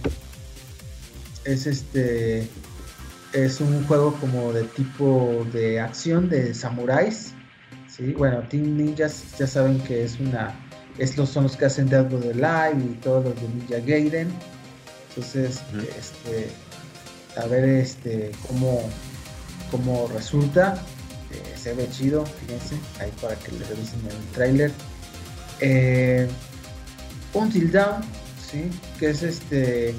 es 1.44 1.68
este 1.68 2.48
es 3.34 3.60
un 3.60 3.86
juego 3.86 4.14
como 4.20 4.54
de 4.54 4.64
tipo 4.64 5.46
de 5.52 5.80
acción 5.80 6.30
de 6.30 6.54
samuráis. 6.54 7.34
¿sí? 7.90 8.14
Bueno, 8.14 8.40
Team 8.50 8.78
Ninjas 8.78 9.38
ya 9.38 9.48
saben 9.48 9.80
que 9.82 10.04
es 10.04 10.20
una. 10.20 10.56
Estos 10.98 11.30
son 11.30 11.44
los 11.44 11.58
que 11.58 11.66
hacen 11.66 11.90
Dead 11.90 12.08
the 12.08 12.34
Live 12.34 12.82
y 12.82 12.94
todos 13.02 13.26
los 13.26 13.36
de 13.36 13.50
Ninja 13.50 13.80
Gaiden. 13.86 14.30
Entonces, 15.10 15.62
este, 15.98 16.50
a 17.38 17.46
ver 17.48 17.66
este 17.66 18.32
cómo, 18.48 18.82
cómo 19.72 20.10
resulta. 20.14 20.82
Eh, 21.32 21.58
se 21.58 21.74
ve 21.74 21.90
chido, 21.90 22.26
fíjense, 22.26 22.76
ahí 23.00 23.12
para 23.22 23.36
que 23.36 23.52
le 23.52 23.66
revisen 23.66 24.00
el 24.10 24.34
trailer 24.34 24.72
eh, 25.60 26.28
Until 27.34 27.72
Dawn, 27.72 28.02
¿sí? 28.50 28.70
que 29.00 29.10
es 29.10 29.24
este 29.24 29.96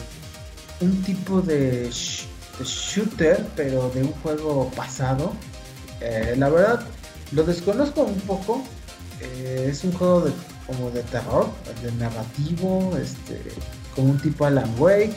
un 0.80 1.02
tipo 1.02 1.40
de, 1.40 1.90
shooter, 2.64 3.44
pero 3.54 3.90
de 3.90 4.02
un 4.02 4.12
juego 4.22 4.70
pasado. 4.74 5.32
Eh, 6.00 6.34
la 6.36 6.48
verdad, 6.48 6.86
lo 7.32 7.44
desconozco 7.44 8.02
un 8.02 8.20
poco. 8.20 8.64
Eh, 9.20 9.68
es 9.70 9.84
un 9.84 9.92
juego 9.92 10.22
de, 10.22 10.32
como 10.66 10.90
de 10.90 11.02
terror, 11.04 11.48
de 11.82 11.92
narrativo, 11.92 12.96
este, 12.96 13.40
como 13.94 14.10
un 14.10 14.18
tipo 14.18 14.44
Alan 14.46 14.72
Wake. 14.78 15.14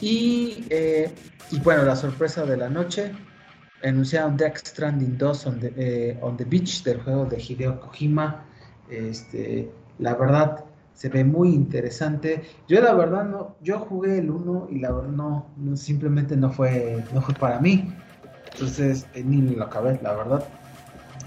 Y, 0.00 0.64
eh, 0.70 1.12
y 1.50 1.58
bueno, 1.60 1.84
la 1.84 1.96
sorpresa 1.96 2.44
de 2.44 2.56
la 2.56 2.68
noche, 2.68 3.12
anunciaron 3.82 4.36
Death 4.36 4.66
Stranding 4.66 5.16
2 5.16 5.46
on 5.46 5.60
the, 5.60 6.18
on 6.20 6.36
the 6.36 6.44
Beach 6.44 6.82
del 6.82 7.00
juego 7.00 7.26
de 7.26 7.40
Hideo 7.40 7.80
Kojima. 7.80 8.44
Este, 8.90 9.70
la 9.98 10.14
verdad 10.14 10.64
se 10.94 11.08
ve 11.08 11.24
muy 11.24 11.50
interesante. 11.50 12.42
Yo 12.68 12.80
la 12.80 12.94
verdad 12.94 13.24
no, 13.24 13.56
yo 13.60 13.80
jugué 13.80 14.18
el 14.18 14.30
1 14.30 14.68
y 14.70 14.78
la 14.78 14.92
verdad 14.92 15.10
no, 15.10 15.76
simplemente 15.76 16.36
no 16.36 16.50
fue, 16.50 17.04
no 17.12 17.20
fue 17.20 17.34
para 17.34 17.60
mí. 17.60 17.92
Entonces 18.52 19.06
eh, 19.14 19.22
ni 19.24 19.40
lo 19.54 19.64
acabé, 19.64 19.98
la 20.02 20.14
verdad. 20.14 20.48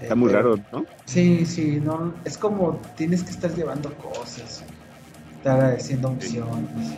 Está 0.00 0.14
muy 0.14 0.30
raro, 0.30 0.56
¿no? 0.72 0.86
Sí, 1.04 1.44
sí, 1.44 1.80
no, 1.82 2.14
es 2.24 2.38
como 2.38 2.80
tienes 2.96 3.24
que 3.24 3.30
estar 3.30 3.52
llevando 3.54 3.92
cosas, 3.94 4.64
estar 5.36 5.74
haciendo 5.74 6.08
opciones. 6.10 6.94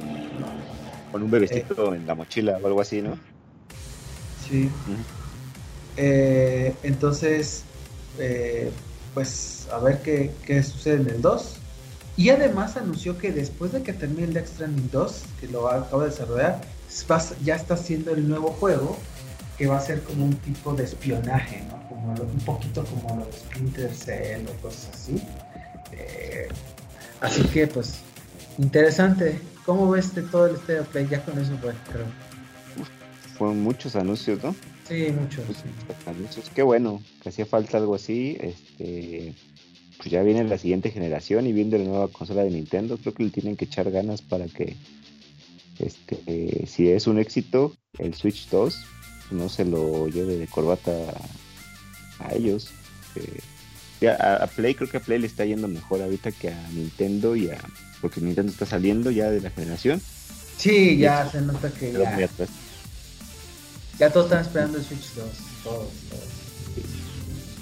Con 1.11 1.23
un 1.23 1.31
bebecito 1.31 1.95
eh, 1.95 1.97
en 1.97 2.07
la 2.07 2.15
mochila 2.15 2.59
o 2.63 2.67
algo 2.67 2.81
así, 2.81 3.01
¿no? 3.01 3.19
Sí. 4.47 4.71
Eh, 5.97 6.75
entonces, 6.83 7.65
pues 9.15 9.67
a 9.73 9.79
ver 9.79 10.01
qué, 10.03 10.63
sucede 10.63 11.03
en 11.03 11.09
el 11.09 11.23
2. 11.23 11.57
Y 12.17 12.31
además 12.31 12.77
anunció 12.77 13.17
que 13.17 13.33
después 13.33 13.73
de 13.73 13.83
que 13.83 13.93
termine 13.93 14.25
el 14.25 14.35
Death 14.35 14.49
Stranding 14.49 14.91
2, 14.91 15.23
que 15.41 15.49
lo 15.49 15.69
acaba 15.69 16.05
de 16.05 16.11
desarrollar, 16.11 16.61
ya 17.43 17.55
está 17.55 17.75
haciendo 17.75 18.13
el 18.13 18.29
nuevo 18.29 18.51
juego, 18.51 18.99
que 19.57 19.67
va 19.67 19.79
a 19.79 19.81
ser 19.81 20.03
como 20.03 20.27
un 20.27 20.37
tipo 20.37 20.75
de 20.75 20.85
espionaje, 20.85 21.63
¿no? 21.69 21.89
Como 21.89 22.13
un 22.13 22.41
poquito 22.41 22.85
como 22.85 23.25
los 23.25 23.35
Splinter 23.35 23.95
Cell 23.95 24.47
o 24.49 24.63
cosas 24.63 24.91
así. 24.95 25.23
Eh, 25.93 26.49
así 27.21 27.43
que 27.45 27.67
pues, 27.67 28.01
interesante. 28.59 29.41
¿Cómo 29.65 29.91
ves 29.91 30.15
de 30.15 30.23
todo 30.23 30.47
el 30.47 30.57
Stereo 30.57 30.85
Play? 30.85 31.07
Ya 31.09 31.25
con 31.25 31.39
eso 31.39 31.53
pues 31.63 31.77
creo. 31.93 32.07
Fueron 33.39 33.63
muchos 33.63 33.97
anuncios, 33.97 34.43
¿no? 34.43 34.55
Sí, 34.91 35.07
muchos. 35.13 36.51
Qué 36.53 36.63
bueno, 36.63 37.01
que 37.23 37.29
hacía 37.29 37.47
falta 37.47 37.79
algo 37.79 37.95
así. 37.95 38.37
Este, 38.41 39.33
pues 39.99 40.11
ya 40.11 40.23
viene 40.23 40.43
la 40.43 40.59
siguiente 40.59 40.91
generación 40.91 41.47
y 41.47 41.53
viendo 41.53 41.79
la 41.79 41.85
nueva 41.85 42.09
consola 42.09 42.43
de 42.43 42.51
Nintendo, 42.51 42.99
creo 42.99 43.15
que 43.15 43.23
le 43.23 43.31
tienen 43.31 43.57
que 43.57 43.67
echar 43.67 43.89
ganas 43.93 44.21
para 44.21 44.47
que, 44.47 44.77
este, 45.79 46.67
si 46.67 46.91
es 46.91 47.07
un 47.07 47.21
éxito, 47.21 47.73
el 47.99 48.15
Switch 48.15 48.49
2 48.49 48.85
no 49.31 49.49
se 49.49 49.65
lo 49.65 50.09
lleve 50.09 50.37
de 50.37 50.49
corbata 50.49 50.91
a, 52.19 52.35
ellos. 52.35 52.71
Eh, 53.15 54.09
a, 54.09 54.49
Play, 54.49 54.75
creo 54.75 54.91
que 54.91 54.97
a 54.97 55.01
Play 55.01 55.21
le 55.21 55.29
está 55.29 55.45
yendo 55.45 55.69
mejor 55.69 56.03
ahorita 56.03 56.33
que 56.33 56.49
a 56.49 56.69
Nintendo 56.73 57.37
y 57.37 57.49
a. 57.49 57.59
Porque 58.01 58.21
Nintendo 58.21 58.51
está 58.51 58.67
saliendo 58.67 59.13
ya 59.13 59.31
de 59.31 59.41
la 59.41 59.51
generación. 59.51 60.03
Sí, 60.57 60.99
ya 60.99 61.31
se 61.31 61.41
nota 61.43 61.71
que 61.71 61.93
ya. 61.93 62.29
Ya 64.01 64.11
todos 64.11 64.27
están 64.27 64.41
esperando 64.41 64.79
el 64.79 64.85
Switch 64.85 65.13
2. 65.15 65.27
Todos, 65.63 65.89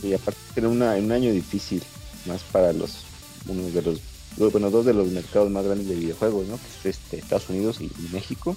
Y 0.05 0.15
aparte, 0.15 0.39
era 0.55 0.69
un 0.69 0.83
año 0.83 1.33
difícil 1.33 1.83
más 2.27 2.43
para 2.45 2.73
los 2.73 3.05
uno 3.49 3.69
de 3.69 3.83
los 3.83 4.01
bueno 4.53 4.71
dos 4.71 4.87
de 4.87 4.95
los 4.95 5.09
mercados 5.09 5.51
más 5.51 5.65
grandes 5.65 5.89
de 5.89 5.97
videojuegos 5.97 6.47
no 6.47 6.57
que 6.57 6.91
es 6.91 6.97
este 6.97 7.19
Estados 7.19 7.49
Unidos 7.49 7.81
y, 7.81 7.91
México 8.13 8.57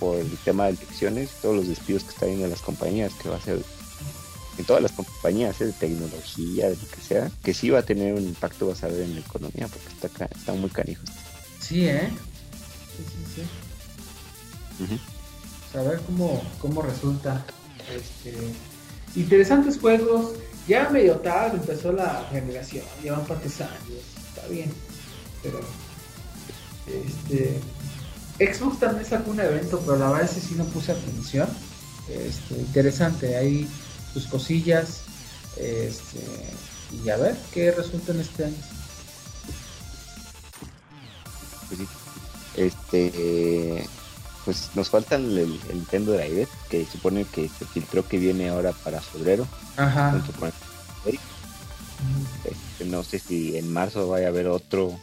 por 0.00 0.18
el 0.18 0.28
tema 0.38 0.64
de 0.64 0.70
elecciones 0.70 1.30
todos 1.42 1.56
los 1.56 1.68
despidos 1.68 2.02
que 2.04 2.10
están 2.10 2.28
viendo 2.30 2.48
las 2.48 2.62
compañías 2.62 3.12
que 3.14 3.28
va 3.28 3.36
a 3.36 3.40
ser 3.40 3.60
en 4.58 4.64
todas 4.64 4.82
las 4.82 4.92
compañías 4.92 5.60
¿eh? 5.60 5.66
de 5.66 5.72
tecnología 5.72 6.70
de 6.70 6.76
lo 6.76 6.88
que 6.88 7.00
sea 7.00 7.30
que 7.44 7.54
sí 7.54 7.70
va 7.70 7.80
a 7.80 7.82
tener 7.82 8.14
un 8.14 8.22
impacto 8.22 8.68
vas 8.68 8.82
a 8.82 8.88
ver 8.88 9.02
en 9.02 9.14
la 9.14 9.20
economía 9.20 9.68
porque 9.68 9.88
está 9.88 10.24
está 10.24 10.52
muy 10.54 10.70
canijo 10.70 11.02
sí 11.60 11.86
eh 11.86 12.08
sí 12.96 13.04
sí 13.36 14.86
sí 14.86 15.13
a 15.78 15.82
ver 15.82 16.00
cómo 16.00 16.42
cómo 16.60 16.82
resulta 16.82 17.44
este 17.94 18.34
interesantes 19.16 19.78
juegos 19.78 20.32
ya 20.66 20.88
medio 20.88 21.16
tarde 21.16 21.58
empezó 21.58 21.92
la 21.92 22.26
generación, 22.30 22.84
llevan 23.02 23.26
partes 23.26 23.60
años, 23.60 24.02
está 24.28 24.46
bien. 24.48 24.72
Pero 25.42 25.60
este 26.86 27.60
Xbox 28.38 28.80
también 28.80 29.06
sacó 29.06 29.30
un 29.30 29.40
evento, 29.40 29.80
pero 29.80 29.98
la 29.98 30.10
verdad 30.10 30.30
es 30.36 30.42
sí 30.42 30.54
no 30.54 30.64
puse 30.64 30.92
atención. 30.92 31.48
Este, 32.08 32.54
interesante, 32.54 33.36
hay 33.36 33.68
sus 34.12 34.26
cosillas. 34.26 35.02
Este, 35.56 36.20
y 37.04 37.08
a 37.10 37.16
ver 37.16 37.36
qué 37.52 37.70
resulta 37.70 38.12
en 38.12 38.20
este 38.20 38.44
año. 38.46 38.56
Pues 41.68 41.80
este 42.56 43.86
pues 44.44 44.70
nos 44.74 44.90
faltan 44.90 45.24
el, 45.24 45.38
el 45.38 45.74
Nintendo 45.74 46.12
Direct, 46.12 46.52
que 46.68 46.84
supone 46.86 47.24
que 47.24 47.48
se 47.48 47.64
filtró 47.64 48.06
que 48.06 48.18
viene 48.18 48.48
ahora 48.48 48.72
para 48.72 49.00
febrero. 49.00 49.46
Ajá. 49.76 50.22
Este, 52.44 52.84
no 52.84 53.02
sé 53.02 53.18
si 53.18 53.56
en 53.56 53.72
marzo 53.72 54.08
vaya 54.08 54.26
a 54.26 54.30
haber 54.30 54.48
otro, 54.48 54.98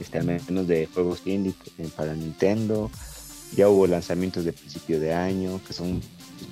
este, 0.00 0.18
al 0.18 0.24
menos 0.24 0.66
de 0.66 0.88
juegos 0.92 1.22
indie 1.24 1.54
eh, 1.78 1.88
para 1.94 2.14
Nintendo. 2.14 2.90
Ya 3.54 3.68
hubo 3.68 3.86
lanzamientos 3.86 4.44
de 4.44 4.52
principio 4.52 4.98
de 4.98 5.14
año, 5.14 5.60
que 5.64 5.72
son 5.72 6.02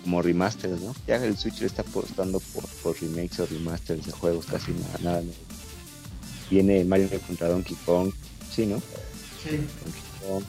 como 0.02 0.22
remasters, 0.22 0.80
¿no? 0.80 0.94
Ya 1.06 1.16
el 1.16 1.36
Switch 1.36 1.60
le 1.60 1.66
está 1.66 1.82
apostando 1.82 2.38
por, 2.40 2.64
por 2.82 3.00
remakes 3.00 3.40
o 3.40 3.46
remasters 3.46 4.06
de 4.06 4.12
juegos, 4.12 4.46
casi 4.46 4.72
nada, 4.72 4.98
nada. 5.02 5.22
Viene 6.50 6.84
Mario 6.84 7.08
contra 7.26 7.48
Donkey 7.48 7.76
Kong, 7.84 8.12
sí, 8.54 8.66
¿no? 8.66 8.78
Sí. 9.42 9.66
Donkey 9.84 10.44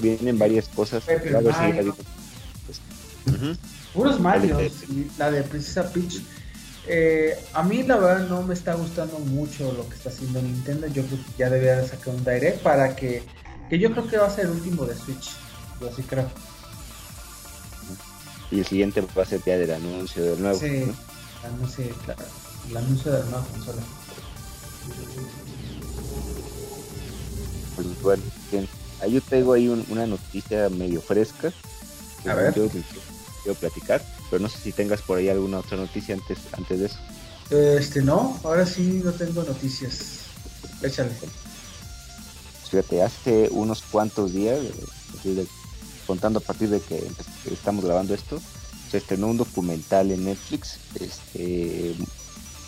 vienen 0.00 0.38
varias 0.38 0.68
cosas. 0.68 1.04
Puros 3.92 4.20
Mario, 4.20 4.58
la 5.18 5.30
de 5.30 5.42
Princesa 5.42 5.92
Peach. 5.92 6.20
Eh, 6.86 7.38
a 7.52 7.62
mí 7.62 7.84
la 7.84 7.96
verdad 7.96 8.28
no 8.28 8.42
me 8.42 8.54
está 8.54 8.74
gustando 8.74 9.18
mucho 9.20 9.72
lo 9.72 9.88
que 9.88 9.94
está 9.96 10.08
haciendo 10.08 10.42
Nintendo. 10.42 10.86
Yo 10.88 11.04
creo 11.04 11.18
que 11.18 11.32
ya 11.38 11.50
debería 11.50 11.86
sacar 11.86 12.14
un 12.14 12.24
direct 12.24 12.62
para 12.62 12.96
que, 12.96 13.22
que 13.68 13.78
yo 13.78 13.92
creo 13.92 14.08
que 14.08 14.16
va 14.16 14.26
a 14.26 14.30
ser 14.30 14.46
el 14.46 14.52
último 14.52 14.84
de 14.84 14.96
Switch. 14.96 15.30
Yo 15.80 15.88
así 15.88 16.02
creo. 16.02 16.28
Y 18.50 18.58
el 18.58 18.66
siguiente 18.66 19.02
va 19.16 19.22
a 19.22 19.26
ser 19.26 19.40
ya 19.44 19.56
del 19.56 19.70
anuncio 19.70 20.22
del 20.22 20.42
nuevo. 20.42 20.58
Sí, 20.58 20.66
el, 20.66 20.94
anuncio, 21.44 21.84
el 22.68 22.76
anuncio 22.76 23.12
de 23.12 23.18
la 23.18 23.24
nueva 23.26 23.46
consola. 23.46 23.82
Pues 27.76 28.02
bueno, 28.02 28.22
bien. 28.50 28.68
Ahí 29.02 29.12
yo 29.12 29.20
tengo 29.20 29.52
ahí 29.52 29.68
una 29.68 30.06
noticia 30.06 30.68
medio 30.68 31.00
fresca. 31.00 31.52
A 32.26 32.34
ver. 32.34 32.54
quiero 32.54 33.58
platicar, 33.58 34.04
pero 34.30 34.40
no 34.40 34.48
sé 34.48 34.58
si 34.58 34.72
tengas 34.72 35.02
por 35.02 35.18
ahí 35.18 35.28
alguna 35.28 35.58
otra 35.58 35.76
noticia 35.76 36.14
antes, 36.14 36.38
antes 36.52 36.78
de 36.78 36.86
eso. 36.86 36.98
Este, 37.50 38.00
no, 38.00 38.38
ahora 38.44 38.64
sí 38.64 39.02
no 39.04 39.12
tengo 39.12 39.42
noticias. 39.42 40.20
Échale. 40.80 41.10
Fíjate, 42.70 43.02
hace 43.02 43.48
unos 43.50 43.82
cuantos 43.82 44.32
días, 44.32 44.58
contando 46.06 46.38
a 46.38 46.42
partir 46.42 46.70
de 46.70 46.80
que 46.80 47.06
estamos 47.50 47.84
grabando 47.84 48.14
esto, 48.14 48.40
se 48.90 48.98
estrenó 48.98 49.26
un 49.26 49.36
documental 49.36 50.10
en 50.10 50.24
Netflix, 50.24 50.78
este, 50.98 51.94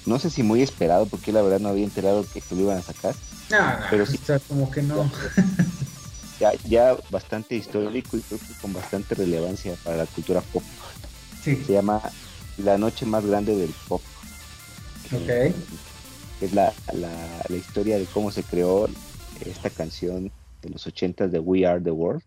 no 0.07 0.19
sé 0.19 0.29
si 0.29 0.43
muy 0.43 0.63
esperado, 0.63 1.07
porque 1.07 1.33
la 1.33 1.43
verdad 1.43 1.61
no 1.61 1.71
había 1.71 1.85
enterado 1.85 2.27
que, 2.33 2.43
lo 2.51 2.61
iban 2.61 2.79
a 2.79 2.83
sacar. 2.83 3.15
pero 3.91 4.05
sí, 4.05 4.17
está 4.17 4.39
como 4.41 4.71
que 4.71 4.83
no. 4.83 5.11
Ya, 6.45 6.53
ya 6.69 6.97
bastante 7.09 7.57
histórico 7.57 8.19
y 8.19 8.21
creo 8.21 8.39
que 8.39 8.61
con 8.61 8.75
bastante 8.75 9.15
relevancia 9.15 9.77
para 9.83 9.97
la 9.97 10.05
cultura 10.05 10.43
pop. 10.43 10.63
Se 11.43 11.73
llama 11.73 12.03
La 12.59 12.77
Noche 12.77 13.07
Más 13.07 13.25
Grande 13.25 13.57
del 13.57 13.71
Pop. 13.89 14.03
Ok. 15.11 15.55
es 16.43 16.53
la, 16.53 16.75
la, 16.93 17.57
historia 17.57 17.99
de 17.99 18.05
cómo 18.05 18.31
se 18.31 18.43
creó 18.43 18.91
esta 19.41 19.71
canción 19.71 20.31
de 20.61 20.69
los 20.69 20.87
ochentas 20.87 21.33
de 21.33 21.39
We 21.39 21.65
Are 21.65 21.81
the 21.81 21.91
World. 21.91 22.23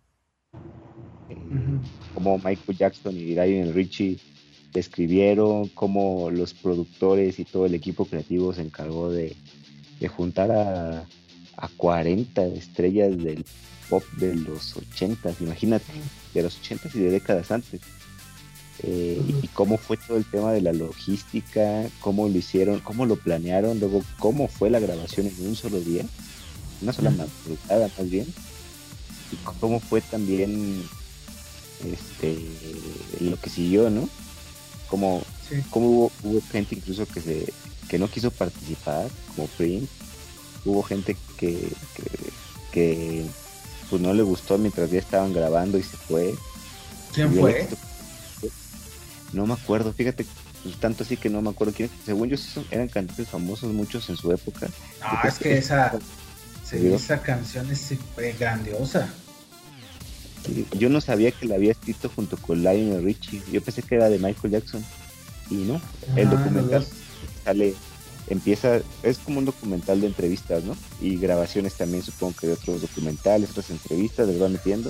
Eh, 1.30 1.36
como 2.16 2.40
Michael 2.40 2.76
Jackson 2.76 3.16
y 3.16 3.36
Lionel 3.36 3.76
Richie 3.76 4.20
escribieron, 4.74 5.68
cómo 5.68 6.32
los 6.32 6.56
productores 6.56 7.38
y 7.38 7.46
todo 7.46 7.68
el 7.68 7.76
equipo 7.76 8.06
creativo 8.06 8.52
se 8.52 8.62
encargó 8.62 9.12
de, 9.12 9.36
juntar 10.08 10.52
a, 10.52 11.06
a 11.56 11.68
40 11.78 12.46
estrellas 12.48 13.16
del 13.16 13.46
pop 13.90 14.04
de 14.14 14.36
los 14.36 14.76
80, 14.76 15.34
imagínate, 15.40 15.86
de 16.34 16.44
los 16.44 16.58
80 16.58 16.90
y 16.94 17.00
de 17.00 17.12
décadas 17.12 17.52
antes. 17.52 17.82
Eh, 18.84 19.20
y 19.42 19.48
cómo 19.48 19.78
fue 19.78 19.98
todo 19.98 20.18
el 20.18 20.26
tema 20.26 20.52
de 20.52 20.62
la 20.62 20.72
logística, 20.72 21.88
cómo 22.00 22.30
lo 22.30 22.38
hicieron, 22.38 22.80
cómo 22.80 23.06
lo 23.06 23.16
planearon, 23.16 23.80
luego 23.80 24.04
cómo 24.20 24.48
fue 24.48 24.70
la 24.70 24.80
grabación 24.80 25.28
en 25.28 25.48
un 25.48 25.56
solo 25.56 25.80
día, 25.80 26.06
una 26.82 26.94
sola 26.94 27.10
madrugada 27.10 27.90
más 27.98 28.10
bien, 28.10 28.28
y 29.32 29.36
cómo 29.60 29.80
fue 29.80 30.02
también 30.02 30.84
este 31.84 32.38
lo 33.20 33.40
que 33.40 33.50
siguió, 33.50 33.90
¿no? 33.90 34.08
Como, 34.90 35.24
hubo, 35.74 36.12
hubo 36.24 36.42
gente 36.52 36.76
incluso 36.76 37.08
que 37.08 37.22
se 37.22 37.54
que 37.88 37.98
no 37.98 38.10
quiso 38.10 38.32
participar, 38.32 39.10
como 39.36 39.48
Prince, 39.48 39.88
hubo 40.66 40.84
gente 40.84 41.16
que, 41.38 41.70
que, 42.72 43.26
pues 43.90 44.02
no 44.02 44.14
le 44.14 44.24
gustó 44.24 44.58
mientras 44.58 44.90
ya 44.92 45.00
estaban 45.00 45.34
grabando 45.34 45.78
y 45.78 45.84
se 45.84 45.98
fue. 45.98 46.36
¿Quién 47.14 47.34
fue? 47.34 47.68
No 49.34 49.46
me 49.46 49.54
acuerdo, 49.54 49.94
fíjate, 49.94 50.26
pues, 50.64 50.78
tanto 50.78 51.04
así 51.04 51.18
que 51.18 51.30
no 51.30 51.42
me 51.42 51.50
acuerdo 51.50 51.74
quién. 51.76 51.90
Según 52.06 52.30
yo, 52.30 52.38
eran 52.72 52.88
cantantes 52.88 53.28
famosos 53.30 53.72
muchos 53.74 54.10
en 54.10 54.18
su 54.18 54.32
época. 54.32 54.68
Ah, 55.02 55.24
es 55.28 55.38
que 55.40 55.58
esa, 55.58 55.98
esa 56.72 57.22
canción 57.22 57.70
es 57.72 57.94
grandiosa. 58.40 59.10
yo 60.78 60.90
no 60.90 61.02
sabía 61.02 61.32
que 61.32 61.46
la 61.46 61.56
había 61.56 61.72
escrito 61.72 62.10
junto 62.10 62.38
con 62.38 62.64
Lionel 62.64 63.04
Richie. 63.04 63.42
Yo 63.52 63.62
pensé 63.62 63.82
que 63.82 63.96
era 63.96 64.10
de 64.10 64.20
Michael 64.20 64.52
Jackson. 64.52 64.84
Y 65.50 65.56
no, 65.56 65.82
el 66.18 66.28
ah, 66.28 66.32
documental 66.32 66.86
sale, 67.46 67.74
empieza, 68.28 68.82
es 69.04 69.18
como 69.20 69.40
un 69.40 69.46
documental 69.46 70.02
de 70.02 70.08
entrevistas, 70.08 70.64
¿no? 70.64 70.76
Y 71.02 71.18
grabaciones 71.18 71.76
también, 71.76 72.04
supongo 72.04 72.36
que 72.40 72.48
de 72.48 72.54
otros 72.54 72.82
documentales, 72.82 73.52
otras 73.52 73.70
entrevistas, 73.70 74.28
les 74.28 74.42
va 74.42 74.50
metiendo 74.50 74.90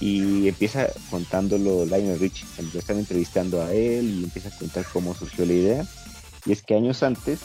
y 0.00 0.48
empieza 0.48 0.88
contándolo 1.10 1.84
Lionel 1.84 2.18
Richie, 2.18 2.46
lo 2.72 2.78
están 2.78 2.98
entrevistando 2.98 3.62
a 3.62 3.72
él 3.72 4.18
y 4.20 4.24
empieza 4.24 4.48
a 4.48 4.58
contar 4.58 4.84
cómo 4.92 5.14
surgió 5.14 5.46
la 5.46 5.52
idea. 5.52 5.86
Y 6.46 6.52
es 6.52 6.62
que 6.62 6.74
años 6.74 7.02
antes, 7.02 7.40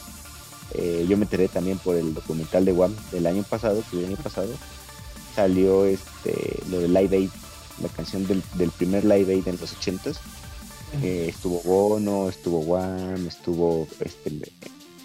eh, 0.74 1.06
yo 1.08 1.16
me 1.16 1.24
enteré 1.24 1.48
también 1.48 1.78
por 1.78 1.96
el 1.96 2.12
documental 2.12 2.64
de 2.64 2.72
Wham 2.72 2.94
del 3.12 3.26
año 3.26 3.44
pasado, 3.44 3.82
que 3.90 3.98
el 3.98 4.06
año 4.06 4.16
pasado 4.16 4.52
salió 5.34 5.86
este 5.86 6.60
lo 6.70 6.80
de 6.80 6.88
Live 6.88 7.16
Aid, 7.16 7.30
la 7.82 7.88
canción 7.88 8.26
del, 8.26 8.70
primer 8.72 9.04
Live 9.04 9.32
Aid 9.32 9.48
en 9.48 9.58
los 9.58 9.72
ochentas. 9.72 10.20
Eh, 11.02 11.26
estuvo 11.28 11.62
Bono, 11.62 12.28
estuvo 12.28 12.60
Wham, 12.60 13.26
estuvo 13.26 13.86
este, 14.00 14.52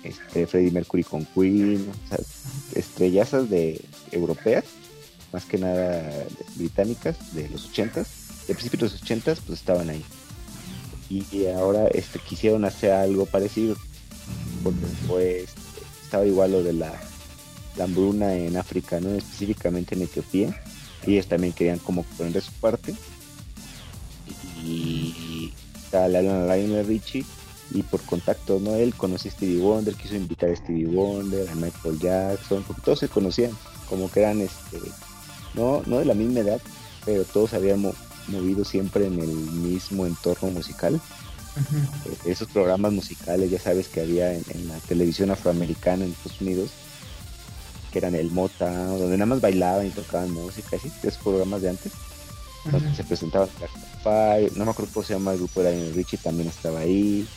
este 0.04 0.48
Freddie 0.48 0.72
Mercury 0.72 1.04
con 1.04 1.26
Queen, 1.26 1.88
o 1.90 2.78
estrellazas 2.78 3.50
de 3.50 3.82
europeas 4.12 4.66
más 5.32 5.46
que 5.46 5.58
nada 5.58 6.26
británicas 6.56 7.34
de 7.34 7.50
los 7.50 7.66
80 7.70 8.06
de 8.48 8.54
principios 8.54 8.92
de 8.92 8.98
los 8.98 9.04
80 9.04 9.36
pues 9.46 9.60
estaban 9.60 9.90
ahí. 9.90 10.04
Y 11.10 11.46
ahora 11.48 11.88
este, 11.88 12.20
quisieron 12.20 12.66
hacer 12.66 12.92
algo 12.92 13.26
parecido, 13.26 13.76
porque 14.64 14.86
pues 15.08 15.50
estaba 16.04 16.26
igual 16.26 16.52
lo 16.52 16.64
de 16.64 16.74
la, 16.74 16.94
hambruna 17.80 18.34
en 18.36 18.56
África, 18.56 19.00
¿no? 19.02 19.10
específicamente 19.10 19.96
en 19.96 20.04
Etiopía, 20.04 20.62
y 21.06 21.14
ellos 21.14 21.28
también 21.28 21.54
querían 21.54 21.80
como 21.80 22.04
poner 22.04 22.34
de 22.34 22.42
su 22.42 22.52
parte. 22.54 22.96
Está 25.96 26.08
la 26.10 26.22
Lionel 26.22 26.86
Richie 26.86 27.26
y 27.72 27.82
por 27.84 28.02
contacto, 28.02 28.60
¿no? 28.60 28.76
Él 28.76 28.94
conoció 28.96 29.32
a 29.32 29.34
Stevie 29.34 29.60
Wonder, 29.60 29.96
quiso 29.96 30.16
invitar 30.16 30.50
a 30.50 30.56
Stevie 30.56 30.86
Wonder, 30.86 31.50
a 31.50 31.56
Michael 31.56 32.00
Jackson, 32.00 32.64
porque 32.64 32.82
todos 32.84 33.00
se 33.00 33.08
conocían, 33.08 33.52
como 33.90 34.12
que 34.12 34.22
eran 34.22 34.42
este 34.42 34.80
no, 35.54 35.82
no 35.86 36.00
de 36.00 36.06
la 36.06 36.14
misma 36.14 36.42
edad, 36.42 36.62
pero 37.06 37.24
todos 37.24 37.54
habíamos 37.54 37.96
movido 38.28 38.66
siempre 38.66 39.08
en 39.08 39.20
el 39.20 39.30
mismo 39.30 40.06
entorno 40.06 40.50
musical. 40.50 40.96
Eh, 40.96 42.32
esos 42.32 42.50
programas 42.50 42.92
musicales, 42.92 43.50
ya 43.50 43.60
sabes 43.60 43.88
que 43.88 44.02
había 44.02 44.34
en, 44.34 44.68
la 44.68 44.78
televisión 44.88 45.32
afroamericana 45.32 46.04
en 46.04 46.12
Estados 46.12 46.42
Unidos, 46.42 46.72
que 47.92 48.00
eran 48.00 48.16
el 48.16 48.32
Mota, 48.32 48.88
donde 48.88 49.18
nada 49.18 49.28
más 49.28 49.42
bailaban 49.42 49.88
y 49.88 49.92
tocaban 49.92 50.32
música, 50.32 50.76
así, 50.76 50.92
esos 51.02 51.18
programas 51.24 51.62
de 51.62 51.70
antes. 51.70 51.94
Se 52.96 53.04
presentaban 53.04 53.50
no 54.56 54.66
me 54.66 54.72
acuerdo 54.72 54.92
cómo 54.94 55.06
se 55.06 55.14
llama 55.14 55.32
el 55.32 55.38
grupo, 55.38 55.62
era 55.62 55.72
Richie 55.94 56.18
también 56.18 56.50
estaba 56.50 56.80
ahí. 56.80 57.28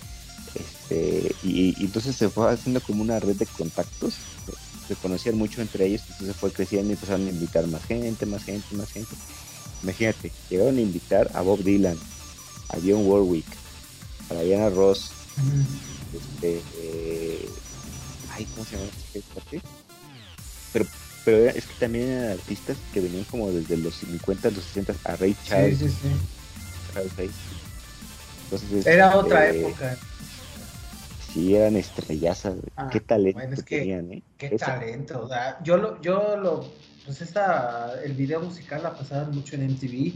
Este, 0.54 1.34
y, 1.42 1.74
y, 1.78 1.84
entonces 1.84 2.16
se 2.16 2.30
fue 2.30 2.50
haciendo 2.50 2.80
como 2.80 3.02
una 3.02 3.20
red 3.20 3.36
de 3.36 3.46
contactos 3.46 4.14
se 4.88 4.96
conocían 4.96 5.36
mucho 5.36 5.60
entre 5.60 5.84
ellos, 5.84 6.02
entonces 6.08 6.34
fue 6.34 6.50
creciendo 6.50 6.88
y 6.88 6.94
empezaron 6.94 7.26
a 7.26 7.30
invitar 7.30 7.66
más 7.66 7.84
gente, 7.84 8.24
más 8.24 8.42
gente, 8.42 8.74
más 8.74 8.90
gente. 8.90 9.14
Imagínate, 9.82 10.32
llegaron 10.48 10.78
a 10.78 10.80
invitar 10.80 11.30
a 11.34 11.42
Bob 11.42 11.62
Dylan, 11.62 11.96
a 12.70 12.76
John 12.76 13.06
Warwick, 13.06 13.46
a 14.30 14.34
Diana 14.34 14.70
Ross, 14.70 15.10
este, 16.14 16.62
eh, 16.78 17.48
ay, 18.32 18.46
¿cómo 18.54 18.64
se 18.64 18.76
llama 18.76 18.88
este 19.14 19.62
Pero, 20.72 20.86
pero 21.24 21.48
es 21.48 21.66
que 21.66 21.74
también 21.80 22.08
eran 22.08 22.32
artistas 22.32 22.76
que 22.92 23.00
venían 23.00 23.24
como 23.24 23.50
desde 23.50 23.76
los 23.76 23.94
50, 23.96 24.50
los 24.50 24.64
60 24.64 24.94
a 25.04 25.16
Ray 25.16 25.36
Charles. 25.44 25.78
Sí, 25.78 25.88
sí, 25.88 25.96
sí. 28.60 28.88
Era 28.88 29.16
otra 29.16 29.50
eh, 29.50 29.60
época 29.60 29.98
sí 31.32 31.54
eran 31.54 31.76
estrellazas. 31.76 32.56
Ah, 32.76 32.88
qué 32.90 33.00
talento 33.00 33.62
tenían, 33.62 34.12
¿eh? 34.12 34.22
Qué 34.36 34.50
talento. 34.50 35.22
O 35.22 35.28
sea, 35.28 35.58
yo 35.62 35.76
lo, 35.76 36.00
yo 36.00 36.36
lo, 36.36 36.72
pues 37.04 37.20
esta, 37.20 37.94
el 38.02 38.12
video 38.14 38.40
musical 38.40 38.82
la 38.82 38.96
pasaban 38.96 39.34
mucho 39.34 39.56
en 39.56 39.72
MTV. 39.72 40.14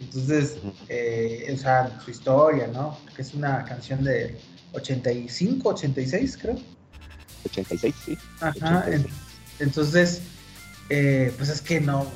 Entonces, 0.00 0.56
eh, 0.88 1.50
o 1.52 1.56
sea, 1.58 2.00
su 2.04 2.10
historia, 2.10 2.66
¿no? 2.68 2.98
Que 3.14 3.22
es 3.22 3.34
una 3.34 3.64
canción 3.64 4.02
de 4.02 4.38
85, 4.72 5.68
86, 5.68 6.38
creo. 6.40 6.56
86, 7.44 7.94
sí. 8.04 8.18
Ajá. 8.40 8.86
Entonces, 9.60 10.20
eh, 10.88 11.32
pues 11.36 11.48
es 11.48 11.60
que 11.60 11.80
no, 11.80 12.06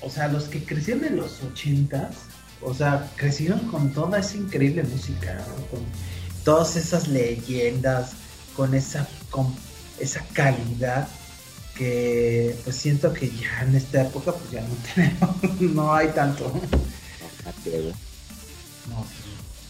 o 0.00 0.10
sea, 0.10 0.28
los 0.28 0.44
que 0.44 0.62
crecieron 0.62 1.04
en 1.04 1.16
los 1.16 1.42
80 1.42 2.10
o 2.60 2.74
sea, 2.74 3.08
crecieron 3.16 3.60
con 3.70 3.92
toda 3.92 4.18
esa 4.18 4.36
increíble 4.36 4.82
música. 4.82 5.38
Con, 5.70 5.80
todas 6.44 6.76
esas 6.76 7.08
leyendas 7.08 8.12
con 8.56 8.74
esa, 8.74 9.06
con 9.30 9.54
esa 9.98 10.24
calidad 10.32 11.06
que 11.76 12.56
pues 12.64 12.76
siento 12.76 13.12
que 13.12 13.28
ya 13.28 13.62
en 13.62 13.76
esta 13.76 14.02
época 14.02 14.32
pues 14.32 14.50
ya 14.50 14.62
no 14.62 14.74
tenemos, 14.94 15.60
no 15.60 15.94
hay 15.94 16.08
tanto. 16.08 16.50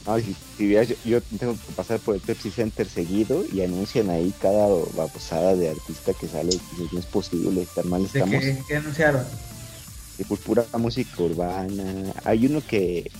No, 0.08 0.18
si, 0.18 0.34
si 0.56 0.70
yo, 0.70 0.82
yo, 1.04 1.20
tengo 1.38 1.52
que 1.52 1.72
pasar 1.76 2.00
por 2.00 2.14
el 2.14 2.22
Pepsi 2.22 2.50
Center 2.50 2.88
seguido 2.88 3.44
y 3.52 3.60
anuncian 3.60 4.08
ahí 4.08 4.32
cada 4.40 4.66
babosada 4.96 5.54
de 5.54 5.68
artista 5.68 6.14
que 6.14 6.26
sale 6.26 6.54
y 6.54 6.94
no 6.94 6.98
es 6.98 7.04
posible, 7.06 7.60
estar 7.60 7.84
mal 7.84 8.06
estamos. 8.06 8.40
Qué, 8.40 8.58
¿Qué, 8.66 8.76
anunciaron? 8.76 9.22
De 10.16 10.24
pues 10.24 10.40
pura 10.40 10.64
música 10.78 11.22
urbana. 11.22 12.14
Hay 12.24 12.46
uno 12.46 12.62
que, 12.66 13.10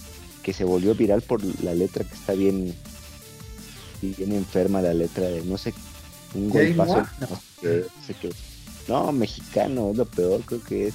que 0.42 0.54
se 0.54 0.64
volvió 0.64 0.94
viral 0.94 1.20
por 1.20 1.44
la 1.62 1.74
letra 1.74 2.04
que 2.04 2.14
está 2.14 2.32
bien 2.32 2.74
bien 4.00 4.32
enferma 4.32 4.80
la 4.80 4.94
letra 4.94 5.26
de 5.26 5.42
no 5.42 5.58
sé, 5.58 5.74
un 6.34 6.48
golpazo. 6.48 7.06
No. 7.20 7.26
sé 8.06 8.14
qué. 8.20 8.30
no, 8.88 9.12
mexicano, 9.12 9.90
es 9.90 9.96
lo 9.98 10.06
peor, 10.06 10.40
creo 10.42 10.62
que 10.62 10.88
es. 10.88 10.94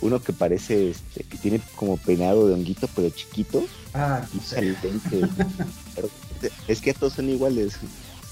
Uno 0.00 0.22
que 0.22 0.32
parece, 0.32 0.90
este, 0.90 1.24
que 1.24 1.38
tiene 1.38 1.60
como 1.74 1.96
peinado 1.96 2.46
de 2.46 2.54
honguito, 2.54 2.88
pero 2.94 3.10
chiquito. 3.10 3.64
Ah, 3.94 4.24
es 6.68 6.80
que 6.80 6.94
todos 6.94 7.14
son 7.14 7.28
iguales. 7.28 7.74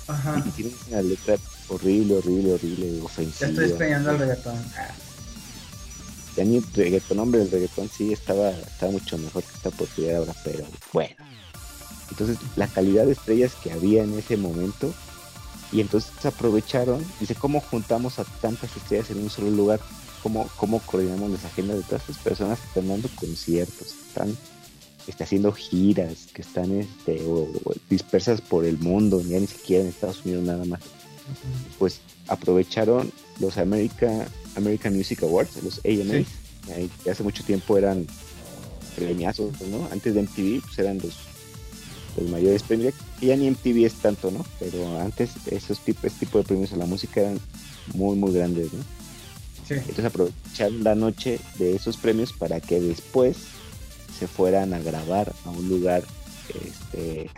Ajá. 0.07 0.43
Y 0.45 0.51
tienen 0.51 0.75
una 0.91 1.03
letra 1.03 1.37
horrible, 1.69 2.17
horrible, 2.17 2.53
horrible, 2.53 3.01
ofensiva. 3.03 3.41
Ya 3.41 3.47
estoy 3.49 3.65
extrañando 3.67 4.11
el 4.11 4.19
reggaetón. 4.19 4.57
Ya 6.37 6.45
ni 6.45 6.57
el 6.57 6.65
reggaetón, 6.75 7.19
hombre, 7.21 7.43
el 7.43 7.51
reggaetón 7.51 7.89
sí 7.89 8.13
estaba, 8.13 8.51
estaba 8.51 8.93
mucho 8.93 9.17
mejor 9.19 9.45
que 9.45 9.55
esta 9.55 9.69
oportunidad 9.71 10.17
ahora, 10.17 10.35
pero 10.45 10.65
bueno. 10.93 11.15
Entonces, 12.11 12.39
la 12.57 12.69
calidad 12.69 13.07
de 13.07 13.13
estrellas 13.13 13.53
que 13.63 13.73
había 13.73 14.05
en 14.05 14.19
ese 14.19 14.37
momento, 14.37 14.93
y 15.73 15.81
entonces 15.81 16.13
aprovecharon, 16.25 17.05
dice, 17.19 17.35
¿cómo 17.35 17.61
juntamos 17.61 18.19
a 18.19 18.25
tantas 18.25 18.77
estrellas 18.77 19.11
en 19.11 19.19
un 19.19 19.31
solo 19.31 19.51
lugar? 19.51 19.81
¿Cómo, 20.25 20.49
cómo 20.57 20.81
coordinamos 20.81 21.31
las 21.31 21.45
agendas 21.45 21.77
de 21.77 21.83
todas 21.83 22.01
estas 22.01 22.19
personas 22.19 22.59
que 22.59 22.67
están 22.67 22.89
dando 22.89 23.09
conciertos, 23.15 23.95
están 24.09 24.35
está 25.07 25.25
haciendo 25.25 25.53
giras, 25.53 26.29
que 26.33 26.43
están 26.43 26.73
este, 26.73 27.23
dispersas 27.91 28.41
por 28.41 28.65
el 28.65 28.79
mundo, 28.79 29.21
ya 29.21 29.39
ni 29.39 29.47
siquiera 29.47 29.83
en 29.83 29.91
Estados 29.91 30.25
Unidos 30.25 30.45
nada 30.45 30.65
más? 30.65 30.81
Pues 31.79 32.01
aprovecharon 32.29 33.13
los 33.39 33.59
America, 33.59 34.27
American 34.57 34.97
Music 34.97 35.23
Awards, 35.23 35.63
los 35.63 35.81
AMAs, 35.85 36.27
que 37.05 37.11
hace 37.11 37.23
mucho 37.23 37.45
tiempo 37.45 37.77
eran 37.77 38.07
premiazos, 38.97 39.61
¿no? 39.69 39.89
Antes 39.93 40.15
de 40.15 40.23
MTV, 40.23 40.63
pues 40.63 40.79
eran 40.79 40.97
los, 40.99 41.17
los 42.17 42.31
mayores 42.31 42.63
premios, 42.63 42.95
ya 43.21 43.37
ni 43.37 43.51
MTV 43.51 43.85
es 43.85 43.95
tanto, 43.95 44.31
¿no? 44.31 44.43
Pero 44.59 45.01
antes 45.01 45.33
esos 45.51 45.81
tipos, 45.81 46.05
este 46.05 46.25
tipo 46.25 46.39
de 46.39 46.45
premios 46.45 46.73
a 46.73 46.77
la 46.77 46.87
música 46.87 47.21
eran 47.21 47.39
muy, 47.93 48.17
muy 48.17 48.33
grandes, 48.33 48.73
¿no? 48.73 49.04
Entonces 49.69 50.05
aprovecharon 50.05 50.85
la 50.85 50.95
noche 50.95 51.41
de 51.59 51.75
esos 51.75 51.97
premios 51.97 52.33
para 52.33 52.61
que 52.61 52.81
después 52.81 53.37
se 54.19 54.27
fueran 54.27 54.75
a 54.75 54.79
grabar 54.79 55.33
a 55.45 55.51
un 55.51 55.69
lugar 55.69 56.05
este, 56.49 57.31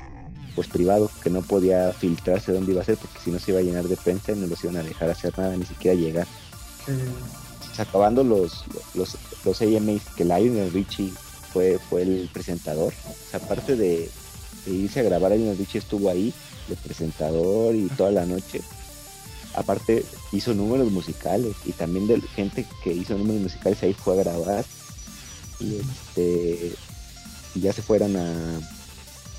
pues 0.54 0.68
privado 0.68 1.10
que 1.22 1.30
no 1.30 1.42
podía 1.42 1.92
filtrarse 1.92 2.52
dónde 2.52 2.72
iba 2.72 2.82
a 2.82 2.84
ser 2.84 2.96
porque 2.96 3.18
si 3.22 3.30
no 3.30 3.38
se 3.38 3.52
iba 3.52 3.60
a 3.60 3.62
llenar 3.62 3.84
de 3.84 3.96
prensa 3.96 4.32
y 4.32 4.36
no 4.36 4.46
los 4.46 4.62
iban 4.64 4.76
a 4.76 4.82
dejar 4.82 5.10
hacer 5.10 5.38
nada, 5.38 5.56
ni 5.56 5.66
siquiera 5.66 5.96
llegar. 5.96 6.26
acabando 7.78 8.24
los, 8.24 8.64
los, 8.94 9.16
los 9.44 9.62
AMAs 9.62 10.02
que 10.16 10.24
Lionel 10.24 10.72
Richie 10.72 11.12
fue, 11.52 11.78
fue 11.78 12.02
el 12.02 12.30
presentador, 12.32 12.92
aparte 13.32 13.76
de, 13.76 14.10
irse 14.66 15.00
a 15.00 15.02
grabar, 15.02 15.32
Lionel 15.32 15.58
Richie 15.58 15.78
estuvo 15.78 16.10
ahí 16.10 16.32
de 16.68 16.76
presentador 16.76 17.74
y 17.74 17.88
toda 17.96 18.10
la 18.10 18.26
noche. 18.26 18.60
Aparte 19.56 20.04
hizo 20.32 20.54
números 20.54 20.92
musicales 20.92 21.56
y 21.64 21.72
también 21.72 22.06
de 22.06 22.20
gente 22.20 22.66
que 22.84 22.92
hizo 22.92 23.16
números 23.16 23.42
musicales 23.42 23.82
ahí 23.82 23.94
fue 23.94 24.14
a 24.14 24.22
grabar 24.22 24.64
y 25.58 25.76
este 25.76 26.72
ya 27.54 27.72
se 27.72 27.82
fueron 27.82 28.16
a 28.16 28.60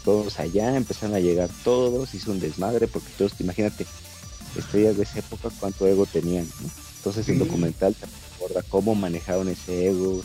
todos 0.03 0.39
allá, 0.39 0.75
empezaron 0.75 1.15
a 1.15 1.19
llegar 1.19 1.49
todos, 1.63 2.13
hizo 2.13 2.31
un 2.31 2.39
desmadre, 2.39 2.87
porque 2.87 3.09
todos, 3.17 3.33
imagínate, 3.39 3.85
estrellas 4.55 4.97
de 4.97 5.03
esa 5.03 5.19
época, 5.19 5.49
cuánto 5.59 5.85
ego 5.85 6.05
tenían, 6.05 6.47
Entonces 6.97 7.27
el 7.29 7.39
documental 7.39 7.93
te 7.93 8.05
recuerda 8.05 8.63
cómo 8.69 8.95
manejaron 8.95 9.49
ese 9.49 9.87
ego, 9.87 10.23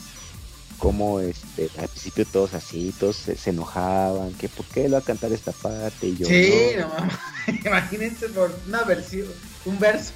cómo 0.82 1.20
este, 1.20 1.70
al 1.78 1.86
principio 1.86 2.26
todos 2.26 2.54
así, 2.54 2.92
todos 2.98 3.14
se, 3.14 3.50
enojaban, 3.50 4.32
que 4.32 4.48
por 4.48 4.66
qué 4.66 4.88
lo 4.88 4.94
va 4.94 4.98
a 4.98 5.02
cantar 5.02 5.30
esta 5.30 5.52
parte 5.52 6.08
y 6.08 6.16
yo 6.16 6.26
Sí, 6.26 6.52
no, 6.76 6.90
imagínense 7.64 8.28
por 8.30 8.52
una 8.66 8.82
versión, 8.82 9.28
un 9.64 9.78
verso. 9.78 10.12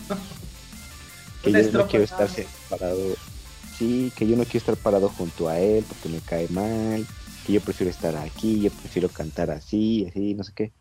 Que 1.44 1.52
yo 1.52 1.70
no 1.70 1.86
quiero 1.86 2.04
estar 2.04 2.28
parado, 2.68 2.98
sí, 3.78 4.12
que 4.16 4.26
yo 4.26 4.36
no 4.36 4.42
quiero 4.42 4.58
estar 4.58 4.76
parado 4.76 5.08
junto 5.08 5.48
a 5.48 5.60
él 5.60 5.84
porque 5.86 6.08
me 6.08 6.20
cae 6.20 6.48
mal 6.48 7.06
que 7.46 7.52
yo 7.52 7.60
prefiero 7.60 7.92
estar 7.92 8.16
aquí, 8.16 8.62
yo 8.62 8.72
prefiero 8.72 9.08
cantar 9.08 9.52
así, 9.52 10.04
así, 10.10 10.34
no 10.34 10.42
sé 10.42 10.52
qué. 10.52 10.72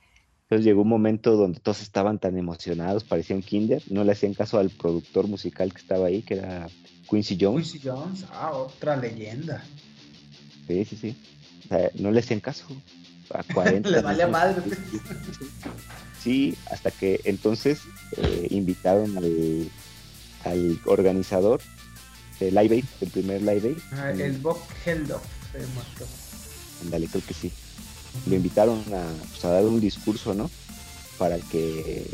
Entonces 0.45 0.65
llegó 0.65 0.81
un 0.81 0.89
momento 0.89 1.35
donde 1.35 1.59
todos 1.59 1.83
estaban 1.83 2.17
tan 2.17 2.39
emocionados, 2.39 3.03
parecían 3.03 3.43
kinder, 3.43 3.83
no 3.91 4.03
le 4.03 4.13
hacían 4.13 4.33
caso 4.33 4.57
al 4.57 4.71
productor 4.71 5.27
musical 5.27 5.71
que 5.71 5.81
estaba 5.81 6.07
ahí, 6.07 6.23
que 6.23 6.35
era 6.35 6.67
Quincy 7.15 7.37
Jones. 7.39 7.71
Quincy 7.71 7.87
Jones, 7.87 8.25
ah, 8.31 8.51
otra 8.51 8.97
leyenda. 8.97 9.63
Sí, 10.67 10.85
sí, 10.85 10.97
sí. 10.97 11.17
O 11.65 11.67
sea, 11.69 11.89
no 11.95 12.11
le 12.11 12.19
hacían 12.19 12.39
caso. 12.41 12.65
A 13.33 13.43
40. 13.53 13.89
le 13.89 14.01
valía 14.01 14.27
madre. 14.27 14.61
Sí, 16.21 16.57
hasta 16.71 16.91
que 16.91 17.21
entonces 17.23 17.79
eh, 18.17 18.47
invitaron 18.49 19.17
al, 19.17 19.69
al 20.43 20.79
organizador 20.85 21.61
de 22.39 22.51
Live 22.51 22.75
Aid, 22.75 22.85
el 23.01 23.09
primer 23.09 23.41
Live 23.41 23.69
Aid. 23.69 23.77
Ah, 23.93 24.11
el 24.11 24.37
Bob 24.39 24.57
Geldof 24.83 25.23
se 25.51 26.83
Ándale, 26.83 27.07
creo 27.07 27.23
que 27.25 27.33
sí. 27.33 27.51
Lo 28.27 28.35
invitaron 28.35 28.83
pues, 28.83 29.45
a, 29.45 29.49
dar 29.49 29.63
un 29.65 29.79
discurso, 29.79 30.33
¿no? 30.33 30.49
Para 31.17 31.37
que 31.37 32.05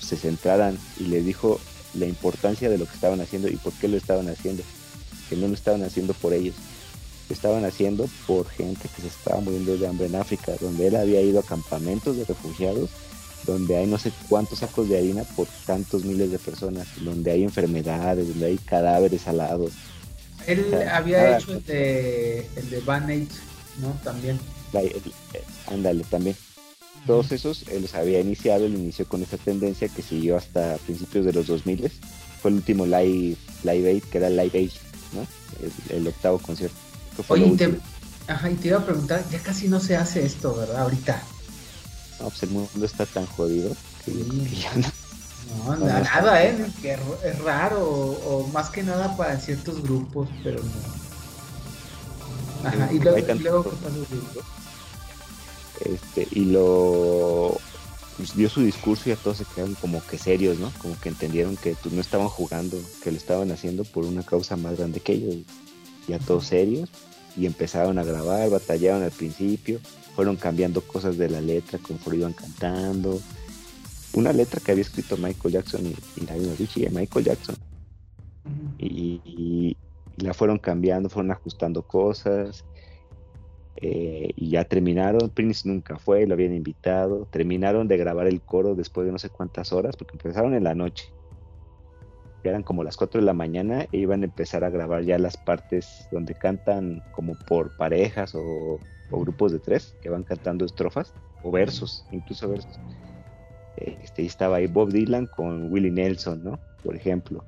se 0.00 0.16
centraran 0.16 0.78
y 0.98 1.04
le 1.04 1.22
dijo 1.22 1.60
la 1.94 2.06
importancia 2.06 2.68
de 2.68 2.78
lo 2.78 2.86
que 2.86 2.94
estaban 2.94 3.20
haciendo 3.20 3.48
y 3.48 3.56
por 3.56 3.72
qué 3.74 3.88
lo 3.88 3.96
estaban 3.96 4.28
haciendo. 4.28 4.62
Que 5.28 5.36
no 5.36 5.48
lo 5.48 5.54
estaban 5.54 5.82
haciendo 5.82 6.14
por 6.14 6.32
ellos. 6.32 6.54
Lo 7.28 7.34
estaban 7.34 7.64
haciendo 7.64 8.08
por 8.26 8.48
gente 8.48 8.88
que 8.94 9.02
se 9.02 9.08
estaba 9.08 9.40
muriendo 9.40 9.76
de 9.76 9.86
hambre 9.86 10.06
en 10.06 10.16
África, 10.16 10.52
donde 10.60 10.86
él 10.86 10.96
había 10.96 11.20
ido 11.20 11.40
a 11.40 11.42
campamentos 11.42 12.16
de 12.16 12.24
refugiados, 12.24 12.88
donde 13.46 13.76
hay 13.76 13.86
no 13.86 13.98
sé 13.98 14.12
cuántos 14.28 14.60
sacos 14.60 14.88
de 14.88 14.98
harina 14.98 15.24
por 15.24 15.46
tantos 15.66 16.04
miles 16.04 16.30
de 16.30 16.38
personas, 16.38 16.86
donde 17.00 17.30
hay 17.30 17.42
enfermedades, 17.42 18.28
donde 18.28 18.46
hay 18.46 18.58
cadáveres 18.58 19.28
alados, 19.28 19.72
él 20.48 20.74
había 20.90 21.36
hecho 21.36 21.52
el 21.52 21.64
de, 21.64 22.46
el 22.56 22.70
de 22.70 22.80
Van 22.80 23.06
¿no? 23.80 23.90
También. 24.02 24.40
ándale, 25.66 26.04
también. 26.04 26.34
Todos 27.08 27.32
esos 27.32 27.64
él 27.68 27.80
los 27.80 27.94
había 27.94 28.20
iniciado, 28.20 28.66
él 28.66 28.74
inició 28.74 29.08
con 29.08 29.22
esa 29.22 29.38
tendencia 29.38 29.88
que 29.88 30.02
siguió 30.02 30.36
hasta 30.36 30.76
principios 30.84 31.24
de 31.24 31.32
los 31.32 31.46
2000. 31.46 31.90
Fue 32.42 32.50
el 32.50 32.58
último 32.58 32.84
Live, 32.84 33.38
live 33.64 33.88
Aid, 33.88 34.02
que 34.04 34.18
era 34.18 34.28
Live 34.28 34.50
Aid, 34.52 34.72
¿no? 35.14 35.26
El, 35.96 36.06
octavo 36.06 36.38
concierto. 36.38 36.76
Oye, 37.28 37.50
te, 37.56 37.78
ajá, 38.26 38.50
y 38.50 38.56
te 38.56 38.68
iba 38.68 38.76
a 38.76 38.84
preguntar, 38.84 39.24
ya 39.30 39.38
casi 39.38 39.68
no 39.68 39.80
se 39.80 39.96
hace 39.96 40.26
esto, 40.26 40.54
¿verdad? 40.54 40.82
Ahorita. 40.82 41.22
No, 42.20 42.28
pues 42.28 42.42
el 42.42 42.50
mundo 42.50 42.84
está 42.84 43.06
tan 43.06 43.24
jodido 43.24 43.74
que, 44.04 44.12
ya 44.60 44.74
no, 44.76 45.76
no, 45.76 45.86
nada, 45.86 46.44
¿eh? 46.44 46.54
es 47.24 47.38
raro, 47.38 47.88
o, 47.88 48.46
más 48.52 48.68
que 48.68 48.82
nada 48.82 49.16
para 49.16 49.38
ciertos 49.38 49.82
grupos, 49.82 50.28
pero 50.44 50.62
no. 50.62 50.68
Ajá, 52.68 52.92
y 52.92 52.98
luego, 52.98 53.64
este, 55.84 56.26
y 56.30 56.46
lo 56.46 57.56
pues, 58.16 58.36
dio 58.36 58.48
su 58.48 58.62
discurso 58.62 59.08
y 59.08 59.12
a 59.12 59.16
todos 59.16 59.38
se 59.38 59.44
quedaron 59.44 59.74
como 59.74 60.04
que 60.06 60.18
serios, 60.18 60.58
¿no? 60.58 60.72
Como 60.80 60.98
que 60.98 61.08
entendieron 61.08 61.56
que 61.56 61.76
pues, 61.82 61.94
no 61.94 62.00
estaban 62.00 62.28
jugando, 62.28 62.78
que 63.02 63.10
lo 63.10 63.16
estaban 63.16 63.50
haciendo 63.50 63.84
por 63.84 64.04
una 64.04 64.22
causa 64.22 64.56
más 64.56 64.76
grande 64.76 65.00
que 65.00 65.14
ellos. 65.14 65.36
Y 66.06 66.12
a 66.12 66.18
todos 66.18 66.46
serios. 66.46 66.90
Y 67.36 67.46
empezaron 67.46 67.98
a 67.98 68.04
grabar, 68.04 68.50
batallaron 68.50 69.02
al 69.02 69.12
principio, 69.12 69.78
fueron 70.16 70.36
cambiando 70.36 70.80
cosas 70.80 71.18
de 71.18 71.28
la 71.30 71.40
letra 71.40 71.78
conforme 71.78 72.18
iban 72.20 72.32
cantando 72.32 73.20
una 74.12 74.32
letra 74.32 74.60
que 74.60 74.72
había 74.72 74.82
escrito 74.82 75.16
Michael 75.16 75.54
Jackson 75.54 75.86
y, 75.86 75.94
y 76.20 76.26
Lionel 76.26 76.56
Richie, 76.56 76.90
Michael 76.90 77.24
Jackson. 77.24 77.56
y, 78.78 79.76
la 80.16 80.34
fueron 80.34 80.58
cambiando, 80.58 81.08
fueron 81.08 81.30
ajustando 81.30 81.82
cosas. 81.82 82.64
Eh, 83.80 84.30
y 84.34 84.50
ya 84.50 84.64
terminaron. 84.64 85.30
Prince 85.30 85.68
nunca 85.68 85.98
fue, 85.98 86.26
lo 86.26 86.34
habían 86.34 86.54
invitado. 86.54 87.26
Terminaron 87.30 87.86
de 87.86 87.96
grabar 87.96 88.26
el 88.26 88.40
coro 88.40 88.74
después 88.74 89.06
de 89.06 89.12
no 89.12 89.18
sé 89.18 89.30
cuántas 89.30 89.72
horas, 89.72 89.96
porque 89.96 90.14
empezaron 90.14 90.54
en 90.54 90.64
la 90.64 90.74
noche. 90.74 91.12
eran 92.42 92.62
como 92.62 92.82
las 92.82 92.96
4 92.96 93.20
de 93.20 93.26
la 93.26 93.34
mañana 93.34 93.82
e 93.92 93.98
iban 93.98 94.22
a 94.22 94.24
empezar 94.24 94.64
a 94.64 94.70
grabar 94.70 95.02
ya 95.04 95.18
las 95.18 95.36
partes 95.36 96.08
donde 96.10 96.34
cantan 96.34 97.02
como 97.12 97.34
por 97.46 97.76
parejas 97.76 98.34
o, 98.34 98.78
o 99.10 99.20
grupos 99.20 99.52
de 99.52 99.58
tres 99.58 99.94
que 100.00 100.08
van 100.08 100.22
cantando 100.24 100.64
estrofas 100.64 101.12
o 101.42 101.50
versos, 101.50 102.04
incluso 102.10 102.48
versos. 102.48 102.80
Este, 103.76 104.24
estaba 104.24 104.56
ahí 104.56 104.66
Bob 104.66 104.90
Dylan 104.90 105.26
con 105.26 105.70
Willie 105.72 105.90
Nelson, 105.90 106.42
¿no? 106.42 106.58
Por 106.82 106.96
ejemplo. 106.96 107.44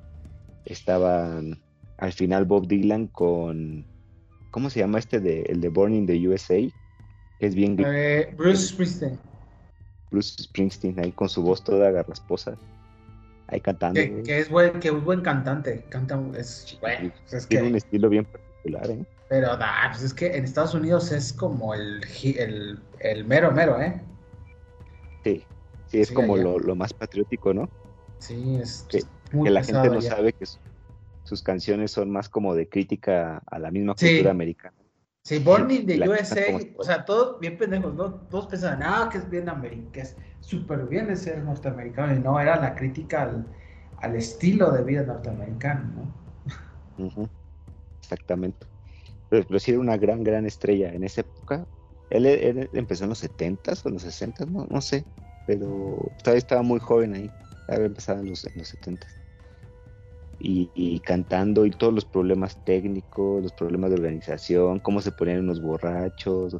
Estaba 0.65 1.41
al 1.97 2.13
final 2.13 2.45
Bob 2.45 2.67
Dylan 2.67 3.07
con. 3.07 3.85
¿Cómo 4.51 4.69
se 4.69 4.79
llama 4.79 4.99
este 4.99 5.19
de 5.19 5.43
el 5.43 5.61
de 5.61 5.69
Born 5.69 5.93
in 5.93 6.05
the 6.05 6.27
USA? 6.27 6.57
Que 7.39 7.47
es 7.47 7.55
bien. 7.55 7.77
Eh, 7.79 8.33
Bruce 8.37 8.67
Springsteen. 8.67 9.17
Bruce 10.11 10.43
Springsteen 10.43 10.99
ahí 10.99 11.11
con 11.11 11.29
su 11.29 11.41
voz 11.41 11.63
toda 11.63 11.89
garrasposa. 11.91 12.57
Ahí 13.47 13.61
cantando. 13.61 13.99
Que, 14.23 14.39
es 14.39 14.49
buen, 14.49 14.79
que 14.79 14.89
es 14.89 15.03
buen 15.03 15.21
cantante. 15.21 15.83
Canta, 15.89 16.21
es, 16.37 16.77
bueno, 16.79 17.11
pues 17.29 17.47
tiene 17.47 17.67
un 17.67 17.75
estilo 17.75 18.09
bien 18.09 18.25
particular, 18.25 18.89
¿eh? 18.91 19.05
Pero 19.29 19.57
pues 19.89 20.03
es 20.03 20.13
que 20.13 20.35
en 20.35 20.43
Estados 20.43 20.73
Unidos 20.73 21.11
es 21.11 21.31
como 21.31 21.73
el, 21.73 22.01
el, 22.23 22.79
el 22.99 23.25
mero 23.25 23.51
mero, 23.51 23.81
¿eh? 23.81 24.01
Sí. 25.23 25.45
Sí, 25.87 25.99
es 25.99 26.11
como 26.11 26.37
lo, 26.37 26.75
más 26.75 26.93
patriótico, 26.93 27.53
¿no? 27.53 27.69
Sí, 28.19 28.57
es 28.61 28.85
que, 28.87 29.03
la 29.49 29.61
gente 29.61 29.89
no 29.89 30.01
sabe 30.01 30.31
que 30.31 30.45
su, 30.45 30.57
sus 31.31 31.41
canciones 31.41 31.91
son 31.91 32.11
más 32.11 32.27
como 32.27 32.53
de 32.53 32.67
crítica 32.67 33.41
a 33.45 33.57
la 33.57 33.71
misma 33.71 33.95
cultura 33.95 34.31
americana. 34.31 34.75
Sí, 35.23 35.39
Born 35.39 35.71
in 35.71 35.85
the 35.85 36.09
USA, 36.09 36.59
o 36.77 36.83
sea, 36.83 37.05
todos 37.05 37.39
bien 37.39 37.57
pendejos, 37.57 37.93
¿no? 37.93 38.15
Todos 38.29 38.47
pensaban, 38.47 38.83
ah, 38.83 39.07
que 39.09 39.19
es 39.19 39.29
bien 39.29 39.47
americano, 39.47 39.91
que 39.93 40.01
es 40.01 40.17
súper 40.41 40.87
bien 40.87 41.07
de 41.07 41.15
ser 41.15 41.41
norteamericano, 41.41 42.13
y 42.13 42.19
no, 42.19 42.37
era 42.37 42.59
la 42.59 42.75
crítica 42.75 43.31
al, 44.01 44.15
estilo 44.17 44.71
de 44.71 44.83
vida 44.83 45.03
norteamericano, 45.03 46.11
¿no? 46.97 47.29
Exactamente. 48.01 48.67
Pero, 49.29 49.57
sí 49.57 49.71
era 49.71 49.79
una 49.79 49.95
gran, 49.95 50.25
gran 50.25 50.45
estrella 50.45 50.91
en 50.91 51.05
esa 51.05 51.21
época. 51.21 51.65
Él, 52.09 52.67
empezó 52.73 53.05
en 53.05 53.11
los 53.11 53.23
70s 53.23 53.85
o 53.85 53.87
en 53.87 53.93
los 53.93 54.03
60s, 54.05 54.47
no, 54.47 54.67
no 54.69 54.81
sé, 54.81 55.05
pero 55.47 56.11
todavía 56.21 56.39
estaba 56.39 56.61
muy 56.61 56.81
joven 56.81 57.13
ahí, 57.13 57.31
había 57.69 57.85
empezado 57.85 58.19
en 58.19 58.31
los, 58.31 58.43
en 58.43 58.57
los 58.57 58.75
70s 58.75 59.20
y, 60.43 60.99
cantando 61.01 61.65
y 61.65 61.71
todos 61.71 61.93
los 61.93 62.05
problemas 62.05 62.57
técnicos, 62.63 63.43
los 63.43 63.53
problemas 63.53 63.91
de 63.91 63.97
organización, 63.97 64.79
cómo 64.79 65.01
se 65.01 65.11
ponían 65.11 65.39
unos 65.39 65.61
borrachos, 65.61 66.57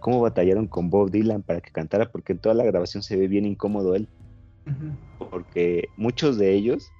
cómo 0.00 0.20
batallaron 0.20 0.66
con 0.66 0.90
Bob 0.90 1.10
Dylan 1.10 1.42
para 1.42 1.60
que 1.60 1.70
cantara, 1.70 2.10
porque 2.10 2.32
en 2.32 2.38
toda 2.38 2.54
la 2.54 2.64
grabación 2.64 3.02
se 3.02 3.16
ve 3.16 3.28
bien 3.28 3.46
incómodo 3.46 3.94
él, 3.94 4.08
porque 5.30 5.88
muchos 5.96 6.38
de 6.38 6.52
ellos 6.52 6.92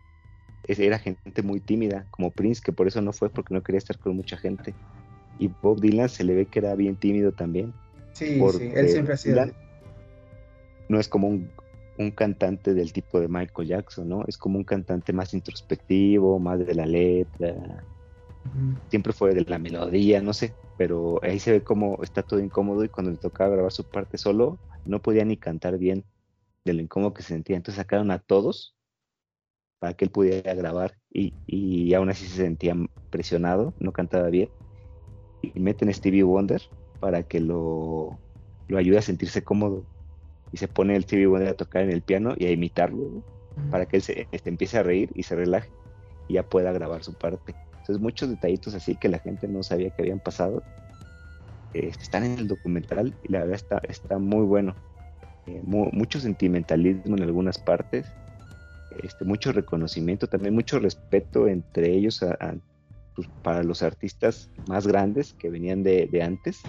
era 0.66 0.98
gente 0.98 1.42
muy 1.42 1.60
tímida, 1.60 2.06
como 2.10 2.30
Prince, 2.30 2.62
que 2.64 2.72
por 2.72 2.86
eso 2.86 3.02
no 3.02 3.12
fue, 3.12 3.28
porque 3.28 3.52
no 3.54 3.62
quería 3.62 3.78
estar 3.78 3.98
con 3.98 4.16
mucha 4.16 4.36
gente. 4.36 4.74
Y 5.38 5.48
Bob 5.48 5.80
Dylan 5.80 6.08
se 6.08 6.24
le 6.24 6.34
ve 6.34 6.46
que 6.46 6.60
era 6.60 6.74
bien 6.74 6.96
tímido 6.96 7.32
también. 7.32 7.72
Sí, 8.12 8.40
sí, 8.52 8.70
él 8.74 8.88
siempre 8.88 9.14
ha 9.14 9.16
sido. 9.16 9.46
no 10.88 11.00
es 11.00 11.08
como 11.08 11.28
un, 11.28 11.50
un 12.02 12.10
cantante 12.10 12.74
del 12.74 12.92
tipo 12.92 13.20
de 13.20 13.28
Michael 13.28 13.68
Jackson, 13.68 14.08
¿no? 14.08 14.24
Es 14.26 14.36
como 14.36 14.58
un 14.58 14.64
cantante 14.64 15.12
más 15.12 15.34
introspectivo, 15.34 16.38
más 16.38 16.58
de 16.58 16.74
la 16.74 16.86
letra. 16.86 17.84
Siempre 18.88 19.12
fue 19.12 19.34
de 19.34 19.44
la 19.44 19.58
melodía, 19.58 20.20
no 20.20 20.32
sé, 20.32 20.54
pero 20.76 21.20
ahí 21.22 21.38
se 21.38 21.52
ve 21.52 21.62
como 21.62 22.02
está 22.02 22.22
todo 22.22 22.40
incómodo 22.40 22.84
y 22.84 22.88
cuando 22.88 23.10
le 23.10 23.16
tocaba 23.16 23.54
grabar 23.54 23.72
su 23.72 23.84
parte 23.84 24.18
solo, 24.18 24.58
no 24.84 25.00
podía 25.00 25.24
ni 25.24 25.36
cantar 25.36 25.78
bien 25.78 26.04
de 26.64 26.74
lo 26.74 26.82
incómodo 26.82 27.14
que 27.14 27.22
se 27.22 27.28
sentía. 27.28 27.56
Entonces 27.56 27.76
sacaron 27.76 28.10
a 28.10 28.18
todos 28.18 28.74
para 29.78 29.94
que 29.94 30.04
él 30.04 30.10
pudiera 30.10 30.54
grabar 30.54 30.98
y, 31.10 31.34
y 31.46 31.94
aún 31.94 32.10
así 32.10 32.26
se 32.26 32.36
sentía 32.36 32.74
presionado, 33.10 33.74
no 33.78 33.92
cantaba 33.92 34.28
bien. 34.28 34.48
Y 35.42 35.58
meten 35.58 35.88
a 35.88 35.92
Stevie 35.92 36.22
Wonder 36.22 36.62
para 37.00 37.24
que 37.24 37.40
lo, 37.40 38.18
lo 38.68 38.78
ayude 38.78 38.98
a 38.98 39.02
sentirse 39.02 39.42
cómodo 39.42 39.84
y 40.52 40.58
se 40.58 40.68
pone 40.68 40.94
el 40.94 41.06
TV 41.06 41.26
Wonder 41.26 41.48
a 41.48 41.54
tocar 41.54 41.82
en 41.82 41.90
el 41.90 42.02
piano 42.02 42.34
y 42.36 42.46
a 42.46 42.50
imitarlo 42.50 43.22
para 43.70 43.86
que 43.86 43.96
él 43.96 44.02
se 44.02 44.28
este, 44.32 44.50
empiece 44.50 44.78
a 44.78 44.82
reír 44.82 45.10
y 45.14 45.22
se 45.22 45.34
relaje 45.34 45.70
y 46.28 46.34
ya 46.34 46.42
pueda 46.42 46.72
grabar 46.72 47.02
su 47.02 47.14
parte. 47.14 47.54
Entonces 47.70 47.98
muchos 47.98 48.28
detallitos 48.28 48.74
así 48.74 48.96
que 48.96 49.08
la 49.08 49.18
gente 49.18 49.48
no 49.48 49.62
sabía 49.62 49.90
que 49.90 50.02
habían 50.02 50.20
pasado 50.20 50.62
este, 51.74 52.02
están 52.02 52.24
en 52.24 52.38
el 52.38 52.48
documental 52.48 53.14
y 53.24 53.32
la 53.32 53.40
verdad 53.40 53.56
está, 53.56 53.82
está 53.88 54.18
muy 54.18 54.44
bueno. 54.44 54.74
Eh, 55.46 55.60
mucho 55.64 56.20
sentimentalismo 56.20 57.16
en 57.16 57.22
algunas 57.24 57.58
partes, 57.58 58.06
este, 59.02 59.24
mucho 59.24 59.50
reconocimiento, 59.50 60.28
también 60.28 60.54
mucho 60.54 60.78
respeto 60.78 61.48
entre 61.48 61.90
ellos 61.90 62.24
pues, 63.16 63.28
para 63.42 63.64
los 63.64 63.82
artistas 63.82 64.50
más 64.68 64.86
grandes 64.86 65.32
que 65.32 65.50
venían 65.50 65.82
de, 65.82 66.06
de 66.06 66.22
antes 66.22 66.62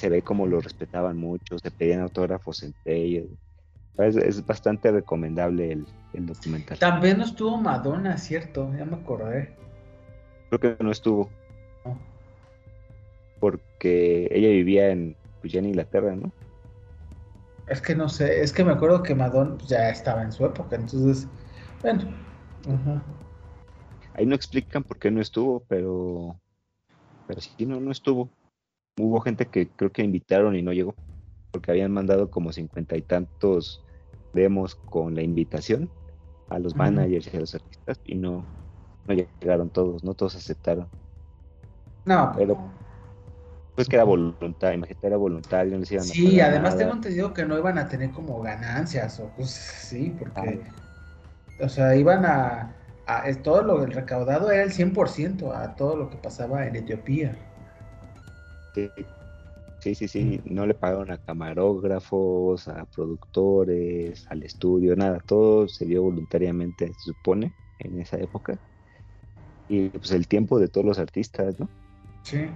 se 0.00 0.08
ve 0.08 0.22
como 0.22 0.46
lo 0.46 0.62
respetaban 0.62 1.18
mucho, 1.18 1.58
se 1.58 1.70
pedían 1.70 2.00
autógrafos 2.00 2.62
entre 2.62 2.96
ellos. 2.96 3.26
Es, 3.98 4.46
bastante 4.46 4.90
recomendable 4.90 5.72
el, 5.72 5.86
documental. 6.26 6.78
También 6.78 7.18
no 7.18 7.24
estuvo 7.24 7.58
Madonna, 7.58 8.16
¿cierto? 8.16 8.72
Ya 8.78 8.86
me 8.86 8.96
acordé. 8.96 9.54
Creo 10.48 10.58
que 10.58 10.82
no 10.82 10.90
estuvo. 10.90 11.28
Porque 13.40 14.28
ella 14.30 14.48
vivía 14.48 14.88
en, 14.88 15.14
pues, 15.42 15.54
en 15.54 15.66
Inglaterra, 15.66 16.16
¿no? 16.16 16.32
Es 17.66 17.82
que 17.82 17.94
no 17.94 18.08
sé, 18.08 18.40
es 18.40 18.54
que 18.54 18.64
me 18.64 18.72
acuerdo 18.72 19.02
que 19.02 19.14
Madonna 19.14 19.58
ya 19.66 19.90
estaba 19.90 20.22
en 20.22 20.32
su 20.32 20.46
época, 20.46 20.76
entonces, 20.76 21.28
bueno. 21.82 22.04
Ahí 24.14 24.24
no 24.24 24.34
explican 24.34 24.82
por 24.82 24.98
qué 24.98 25.10
no 25.10 25.20
estuvo, 25.20 25.60
pero, 25.68 26.40
pero 27.26 27.40
sí, 27.42 27.66
no, 27.66 27.78
no 27.80 27.92
estuvo 27.92 28.30
hubo 28.98 29.20
gente 29.20 29.46
que 29.46 29.68
creo 29.68 29.92
que 29.92 30.02
invitaron 30.02 30.56
y 30.56 30.62
no 30.62 30.72
llegó, 30.72 30.94
porque 31.50 31.70
habían 31.70 31.92
mandado 31.92 32.30
como 32.30 32.52
cincuenta 32.52 32.96
y 32.96 33.02
tantos 33.02 33.84
demos 34.32 34.74
con 34.74 35.14
la 35.14 35.22
invitación 35.22 35.90
a 36.48 36.58
los 36.58 36.74
managers 36.74 37.32
y 37.32 37.36
a 37.36 37.40
los 37.40 37.54
artistas 37.54 38.00
y 38.04 38.14
no, 38.16 38.44
no 39.06 39.14
llegaron 39.14 39.70
todos, 39.70 40.04
no 40.04 40.14
todos 40.14 40.36
aceptaron. 40.36 40.88
No, 42.04 42.32
pero 42.36 42.56
pues 43.74 43.88
que 43.88 43.96
era 43.96 44.04
voluntario, 44.04 44.76
imagínate, 44.76 45.06
era 45.06 45.16
voluntario, 45.16 45.78
no 45.78 45.84
Sí, 45.84 46.40
además 46.40 46.76
tengo 46.76 46.92
entendido 46.92 47.32
que 47.32 47.46
no 47.46 47.56
iban 47.56 47.78
a 47.78 47.88
tener 47.88 48.10
como 48.10 48.40
ganancias 48.42 49.20
o 49.20 49.30
pues 49.36 49.50
sí, 49.50 50.14
porque, 50.18 50.62
ah. 50.62 51.64
o 51.64 51.68
sea, 51.68 51.94
iban 51.94 52.24
a, 52.26 52.74
a, 53.06 53.32
todo 53.42 53.62
lo 53.62 53.80
del 53.80 53.92
recaudado 53.92 54.50
era 54.50 54.62
el 54.62 54.72
100% 54.72 55.54
a 55.54 55.76
todo 55.76 55.96
lo 55.96 56.10
que 56.10 56.16
pasaba 56.16 56.66
en 56.66 56.76
Etiopía. 56.76 57.36
Sí, 58.72 59.94
sí, 59.94 60.08
sí, 60.08 60.40
no 60.44 60.66
le 60.66 60.74
pagaron 60.74 61.10
a 61.10 61.16
camarógrafos, 61.16 62.68
a 62.68 62.84
productores, 62.84 64.26
al 64.28 64.42
estudio, 64.42 64.94
nada, 64.94 65.20
todo 65.20 65.68
se 65.68 65.86
dio 65.86 66.02
voluntariamente, 66.02 66.92
se 66.92 67.00
supone, 67.00 67.52
en 67.78 67.98
esa 67.98 68.18
época. 68.18 68.58
Y 69.68 69.88
pues 69.88 70.10
el 70.10 70.28
tiempo 70.28 70.58
de 70.58 70.68
todos 70.68 70.86
los 70.86 70.98
artistas, 70.98 71.58
¿no? 71.58 71.68
Sí. 72.24 72.46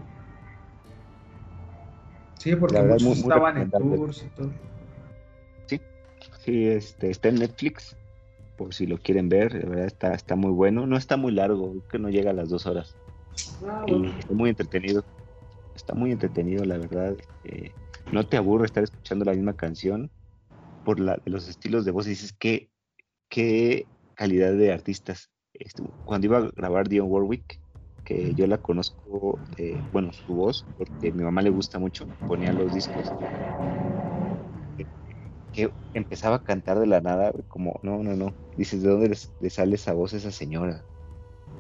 Sí, 2.39 2.55
porque 2.57 2.79
muchos 2.83 3.21
estaban 3.21 3.57
en 3.57 3.71
tours 3.71 4.23
y 4.23 4.37
todo. 4.37 4.51
Sí, 5.67 5.81
sí, 6.45 6.67
este, 6.67 7.11
está 7.11 7.31
en 7.31 7.37
Netflix, 7.37 7.97
por 8.59 8.75
si 8.75 8.87
lo 8.87 8.99
quieren 8.99 9.31
ver, 9.31 9.53
de 9.55 9.67
verdad 9.67 9.87
está, 9.87 10.13
está 10.13 10.37
muy 10.37 10.51
bueno, 10.51 10.87
no 10.87 10.99
está 10.99 11.17
muy 11.17 11.33
largo, 11.33 11.75
que 11.91 11.99
no 11.99 12.11
llega 12.11 12.33
a 12.33 12.35
las 12.35 12.51
dos 12.51 12.67
horas. 12.67 12.95
Ah, 13.67 13.83
y 13.87 14.11
está 14.21 14.35
muy 14.35 14.51
entretenido 14.51 15.03
está 15.75 15.95
muy 15.95 16.13
entretenido, 16.13 16.65
la 16.65 16.79
verdad. 16.79 17.17
Eh, 17.45 17.71
no 18.13 18.27
te 18.27 18.37
aburre 18.37 18.67
estar 18.67 18.85
escuchando 18.85 19.25
la 19.25 19.33
misma 19.33 19.55
canción 19.55 20.11
por 20.85 21.01
la, 21.01 21.21
los 21.25 21.49
estilos 21.49 21.85
de 21.85 21.91
voz. 21.91 22.07
Y 22.07 22.11
dices, 22.11 22.35
qué, 22.39 22.71
qué 23.29 23.89
calidad 24.15 24.53
de 24.55 24.73
artistas. 24.73 25.31
Este, 25.53 25.83
cuando 26.05 26.27
iba 26.27 26.39
a 26.39 26.51
grabar 26.55 26.89
Dion 26.89 27.11
Warwick, 27.11 27.61
que 28.05 28.35
yo 28.35 28.47
la 28.47 28.59
conozco, 28.59 29.41
de, 29.57 29.83
bueno, 29.91 30.13
su 30.13 30.35
voz, 30.35 30.67
porque 30.77 31.09
a 31.09 31.13
mi 31.13 31.25
mamá 31.25 31.43
le 31.43 31.51
gusta 31.51 31.79
mucho, 31.79 32.07
ponía 32.27 32.53
los 32.53 32.75
discos, 32.75 33.11
que 35.53 35.73
empezaba 35.95 36.37
a 36.37 36.43
cantar 36.43 36.79
de 36.81 36.87
la 36.87 37.01
nada, 37.01 37.33
como, 37.49 37.79
no, 37.83 38.03
no, 38.03 38.15
no, 38.17 38.35
dices, 38.57 38.83
¿de 38.83 38.91
dónde 38.91 39.17
le 39.41 39.51
sale 39.51 39.77
esa 39.77 39.95
voz 39.95 40.13
a 40.13 40.19
esa 40.19 40.33
señora? 40.33 40.85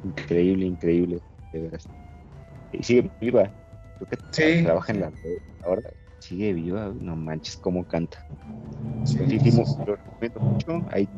Increíble, 0.02 0.66
increíble, 0.66 1.20
de 1.52 1.60
veras. 1.60 1.88
Y 2.72 2.82
sigue 2.82 3.10
viva, 3.20 3.54
Creo 3.96 4.08
que 4.08 4.18
sí. 4.30 4.64
trabaja 4.64 4.92
en 4.92 5.00
la 5.00 5.12
ahora 5.62 5.82
sigue 6.20 6.52
viva, 6.52 6.92
no 7.00 7.16
manches 7.16 7.56
cómo 7.56 7.86
canta. 7.86 8.18
Sí, 9.04 9.18
lo 9.86 9.96
recomiendo 9.96 10.40
mucho. 10.40 10.86
Ahí 10.90 11.08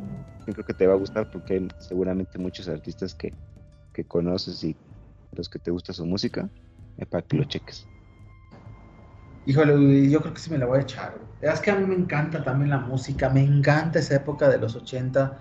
creo 0.44 0.64
que 0.64 0.74
te 0.74 0.86
va 0.86 0.94
a 0.94 0.96
gustar 0.96 1.28
porque 1.30 1.54
hay 1.54 1.68
seguramente 1.78 2.38
muchos 2.38 2.68
artistas 2.68 3.14
que, 3.14 3.32
que 3.92 4.04
conoces 4.04 4.62
y 4.64 4.76
los 5.32 5.48
que 5.48 5.58
te 5.58 5.70
gusta 5.70 5.92
su 5.92 6.06
música, 6.06 6.48
es 6.96 7.06
para 7.06 7.22
que 7.22 7.36
lo 7.36 7.44
cheques. 7.44 7.86
Híjole, 9.46 10.10
yo 10.10 10.20
creo 10.20 10.34
que 10.34 10.40
sí 10.40 10.50
me 10.50 10.58
la 10.58 10.66
voy 10.66 10.78
a 10.78 10.82
echar. 10.82 11.14
Es 11.40 11.60
que 11.60 11.70
a 11.70 11.76
mí 11.76 11.86
me 11.86 11.94
encanta 11.94 12.42
también 12.42 12.70
la 12.70 12.78
música, 12.78 13.28
me 13.28 13.42
encanta 13.42 13.98
esa 13.98 14.16
época 14.16 14.48
de 14.48 14.58
los 14.58 14.74
80. 14.74 15.38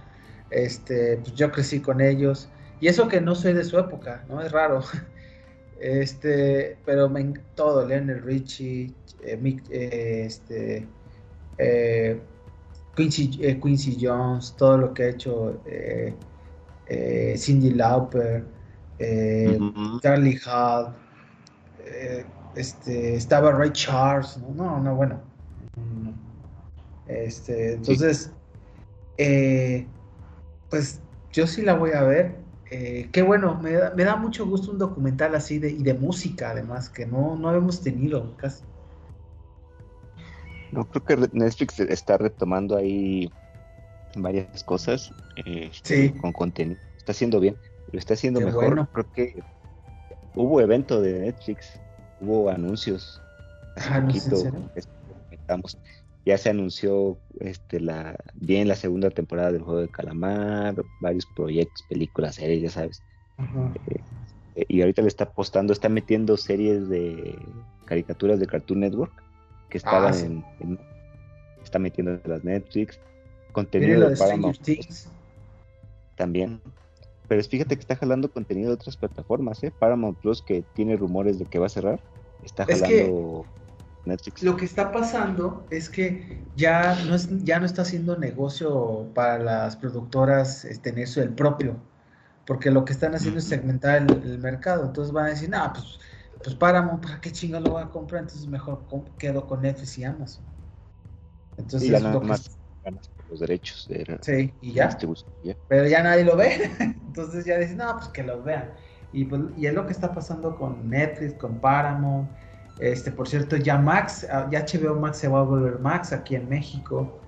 Este, 0.49 1.17
pues 1.17 1.33
yo 1.35 1.51
crecí 1.51 1.79
con 1.81 2.01
ellos. 2.01 2.49
Y 2.79 2.87
eso 2.87 3.07
que 3.07 3.21
no 3.21 3.33
soy 3.33 3.53
de 3.53 3.63
su 3.63 3.79
época, 3.79 4.23
¿no? 4.27 4.41
Es 4.41 4.51
raro. 4.51 4.81
Este, 5.79 6.77
pero 6.85 7.09
me, 7.09 7.33
todo, 7.55 7.85
Leonard 7.85 8.23
Richie, 8.23 8.93
eh, 9.23 9.59
eh, 9.69 10.23
este, 10.25 10.87
eh, 11.57 12.19
Quincy, 12.95 13.59
Quincy 13.61 13.97
Jones, 13.99 14.55
todo 14.57 14.77
lo 14.77 14.93
que 14.93 15.03
ha 15.03 15.09
hecho 15.09 15.61
Cindy 17.35 17.71
Lauper, 17.71 18.45
Charlie 20.01 20.39
Hall, 20.45 20.93
este, 22.55 23.15
estaba 23.15 23.51
Ray 23.51 23.71
Charles, 23.71 24.37
no, 24.55 24.79
no, 24.79 24.95
bueno. 24.95 25.19
Este, 27.07 27.73
entonces, 27.73 28.31
pues 30.69 31.01
yo 31.33 31.45
sí 31.45 31.63
la 31.63 31.73
voy 31.73 31.91
a 31.91 32.03
ver 32.03 32.44
eh, 32.77 33.09
qué 33.11 33.21
bueno, 33.21 33.57
me 33.61 33.71
da, 33.71 34.15
mucho 34.17 34.45
gusto 34.45 34.71
un 34.71 34.77
documental 34.77 35.33
así 35.33 35.59
de, 35.59 35.71
y 35.71 35.81
de 35.81 35.93
música 35.93 36.51
además, 36.51 36.89
que 36.89 37.05
no, 37.05 37.37
no 37.37 37.53
hemos 37.55 37.81
tenido 37.81 38.35
casi. 38.35 38.63
No, 40.73 40.83
creo 40.89 41.05
que 41.05 41.29
Netflix 41.31 41.79
está 41.79 42.17
retomando 42.17 42.75
ahí 42.75 43.31
varias 44.17 44.61
cosas 44.65 45.13
este, 45.45 46.13
con 46.17 46.33
contenido. 46.33 46.79
Está 46.97 47.13
haciendo 47.13 47.39
bien. 47.39 47.55
lo 47.93 47.99
está 47.99 48.15
haciendo 48.15 48.41
mejor. 48.41 48.89
Creo 48.91 49.11
que 49.13 49.43
hubo 50.33 50.59
evento 50.59 51.01
de 51.01 51.19
Netflix, 51.19 51.79
hubo 52.19 52.49
anuncios. 52.49 53.21
Ah, 53.77 54.05
ya 56.25 56.37
se 56.37 56.49
anunció 56.49 57.17
este 57.39 57.79
la 57.79 58.17
bien 58.33 58.67
la 58.67 58.75
segunda 58.75 59.11
temporada 59.11 59.51
del 59.51 59.61
juego 59.61 59.81
de 59.81 59.89
calamar, 59.89 60.75
varios 60.99 61.25
proyectos, 61.27 61.83
películas, 61.87 62.35
series, 62.35 62.63
ya 62.63 62.69
sabes. 62.69 63.03
Eh, 63.37 63.99
eh, 64.55 64.65
y 64.67 64.81
ahorita 64.81 65.03
le 65.03 65.07
está 65.07 65.25
apostando, 65.25 65.71
está 65.71 65.87
metiendo 65.87 66.35
series 66.35 66.89
de 66.89 67.37
caricaturas 67.85 68.39
de 68.39 68.47
Cartoon 68.47 68.79
Network 68.79 69.13
que 69.69 69.77
estaban 69.77 70.13
ah, 70.13 70.55
en, 70.61 70.79
está 71.63 71.77
metiendo 71.77 72.19
las 72.25 72.43
Netflix, 72.43 72.99
contenido 73.51 74.09
de 74.09 74.17
Paramount 74.17 74.57
también. 76.15 76.61
Pero 77.27 77.43
fíjate 77.43 77.75
que 77.75 77.81
está 77.81 77.95
jalando 77.95 78.31
contenido 78.31 78.69
de 78.69 78.75
otras 78.75 78.97
plataformas, 78.97 79.63
¿eh? 79.63 79.71
Paramount 79.77 80.17
Plus 80.19 80.41
que 80.41 80.63
tiene 80.73 80.95
rumores 80.95 81.39
de 81.39 81.45
que 81.45 81.59
va 81.59 81.65
a 81.65 81.69
cerrar, 81.69 81.99
está 82.43 82.65
jalando 82.65 83.45
Netflix. 84.05 84.43
Lo 84.43 84.55
que 84.55 84.65
está 84.65 84.91
pasando 84.91 85.67
es 85.69 85.89
que 85.89 86.45
ya 86.55 86.95
no 87.05 87.15
es 87.15 87.27
ya 87.43 87.59
no 87.59 87.65
está 87.65 87.81
haciendo 87.81 88.17
negocio 88.17 89.11
para 89.13 89.39
las 89.39 89.75
productoras 89.75 90.65
este, 90.65 90.91
tener 90.91 91.05
eso 91.05 91.21
el 91.21 91.33
propio, 91.33 91.77
porque 92.45 92.71
lo 92.71 92.85
que 92.85 92.93
están 92.93 93.15
haciendo 93.15 93.39
es 93.39 93.45
segmentar 93.45 93.97
el, 93.97 94.37
mercado, 94.39 94.85
entonces 94.85 95.13
van 95.13 95.25
a 95.25 95.29
decir, 95.29 95.49
"No, 95.49 95.71
pues 95.73 95.99
pues 96.43 96.55
Paramount, 96.55 97.03
¿para 97.03 97.19
qué 97.19 97.31
chingo 97.31 97.59
lo 97.59 97.71
voy 97.71 97.83
a 97.83 97.89
comprar? 97.89 98.21
Entonces 98.21 98.47
mejor 98.47 98.85
quedo 99.17 99.47
con 99.47 99.61
Netflix 99.61 99.97
y 99.97 100.03
Amazon." 100.03 100.45
Entonces, 101.57 101.89
ya 101.89 101.99
nada 101.99 102.19
más 102.19 102.57
ganas 102.83 103.09
por 103.09 103.29
los 103.29 103.39
derechos 103.39 103.87
de 103.87 104.19
Sí, 104.21 104.53
y 104.61 104.73
ya. 104.73 104.97
Pero 105.67 105.87
ya 105.87 106.03
nadie 106.03 106.23
lo 106.23 106.35
ve. 106.35 106.69
Entonces 106.79 107.45
ya 107.45 107.57
dicen, 107.57 107.77
no, 107.77 107.95
pues 107.97 108.09
que 108.09 108.23
los 108.23 108.43
vean. 108.43 108.73
Y, 109.11 109.25
pues, 109.25 109.41
y 109.55 109.67
es 109.67 109.73
lo 109.73 109.85
que 109.85 109.93
está 109.93 110.13
pasando 110.13 110.55
con 110.55 110.89
Netflix, 110.89 111.33
con 111.35 111.59
Paramount. 111.59 112.29
Este, 112.79 113.11
por 113.11 113.27
cierto, 113.27 113.55
ya 113.55 113.77
Max, 113.77 114.27
ah, 114.29 114.47
ya 114.51 114.65
HBO 114.65 114.95
Max 114.95 115.17
se 115.17 115.27
va 115.27 115.39
a 115.39 115.43
volver 115.43 115.79
Max 115.79 116.11
aquí 116.11 116.35
en 116.35 116.49
México, 116.49 117.19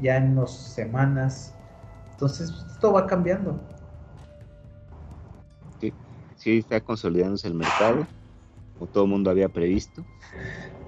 ya 0.00 0.16
en 0.16 0.38
unas 0.38 0.52
semanas. 0.52 1.54
Entonces, 2.12 2.50
esto 2.72 2.92
va 2.92 3.06
cambiando. 3.06 3.58
Sí, 5.80 5.92
sí, 6.36 6.58
está 6.58 6.80
consolidándose 6.80 7.48
el 7.48 7.54
mercado, 7.54 8.06
como 8.78 8.90
todo 8.90 9.04
el 9.04 9.10
mundo 9.10 9.30
había 9.30 9.48
previsto. 9.48 10.04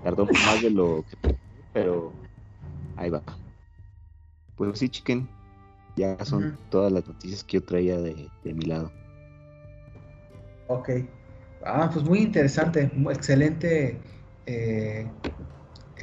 Tardó 0.03 0.25
más 0.25 0.63
de 0.63 0.71
lo 0.71 1.05
que 1.05 1.37
pero 1.73 2.13
Ahí 3.01 3.09
va. 3.09 3.23
Pues 4.57 4.79
sí, 4.79 4.91
chiquen. 4.91 5.27
Ya 5.97 6.23
son 6.25 6.59
todas 6.71 6.93
las 6.93 7.07
noticias 7.09 7.43
que 7.43 7.59
yo 7.59 7.65
traía 7.65 7.99
de, 7.99 8.31
mi 8.45 8.67
lado. 8.67 8.93
Ok. 10.69 10.91
Ah, 11.65 11.91
pues 11.93 12.05
muy 12.05 12.21
interesante. 12.21 12.91
Excelente. 13.11 14.01
Eh, 14.47 15.07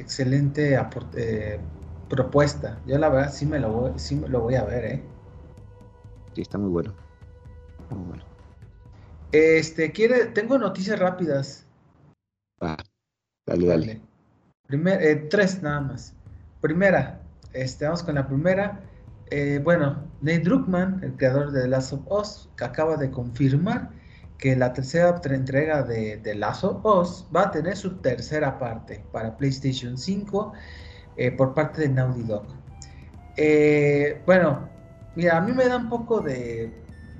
excelente 0.00 0.78
eh, 1.16 1.60
propuesta. 2.08 2.80
Yo 2.86 2.98
la 2.98 3.08
verdad 3.08 3.32
sí 3.32 3.46
me 3.46 3.58
lo 3.58 3.72
voy, 3.72 3.92
sí 3.96 4.20
lo 4.28 4.40
voy 4.40 4.54
a 4.54 4.64
ver, 4.64 4.84
¿eh? 4.84 5.02
Sí, 6.34 6.42
está 6.42 6.58
muy 6.58 6.70
bueno. 6.70 6.94
Muy 7.90 8.04
bueno. 8.04 8.24
Este, 9.32 9.92
quiere, 9.92 10.26
tengo 10.26 10.58
noticias 10.58 10.98
rápidas. 10.98 11.66
Ah, 12.60 12.76
dale, 13.46 13.66
dale. 13.66 14.00
Primer, 14.66 15.02
eh, 15.02 15.16
tres 15.30 15.62
nada 15.62 15.80
más. 15.80 16.14
Primera, 16.60 17.20
este, 17.52 17.84
vamos 17.84 18.02
con 18.02 18.14
la 18.14 18.26
primera. 18.26 18.80
Eh, 19.30 19.60
bueno, 19.62 20.04
Nate 20.22 20.40
Druckmann, 20.40 21.04
el 21.04 21.12
creador 21.16 21.50
de 21.50 21.62
The 21.62 21.68
Last 21.68 21.92
of 21.92 22.00
Us, 22.10 22.48
acaba 22.60 22.96
de 22.96 23.10
confirmar 23.10 23.90
que 24.38 24.54
la 24.54 24.72
tercera 24.72 25.20
entrega 25.24 25.82
de 25.82 26.18
The 26.22 26.36
Last 26.36 26.64
of 26.64 26.84
va 27.34 27.42
a 27.42 27.50
tener 27.50 27.76
su 27.76 27.96
tercera 27.96 28.58
parte 28.58 29.04
para 29.12 29.36
PlayStation 29.36 29.98
5 29.98 30.52
eh, 31.16 31.32
por 31.32 31.54
parte 31.54 31.82
de 31.82 31.88
Naughty 31.88 32.22
Dog. 32.22 32.46
Eh, 33.36 34.22
bueno, 34.24 34.68
mira, 35.16 35.38
a 35.38 35.40
mí 35.40 35.52
me 35.52 35.66
da 35.66 35.76
un 35.76 35.88
poco 35.88 36.20
de, 36.20 36.72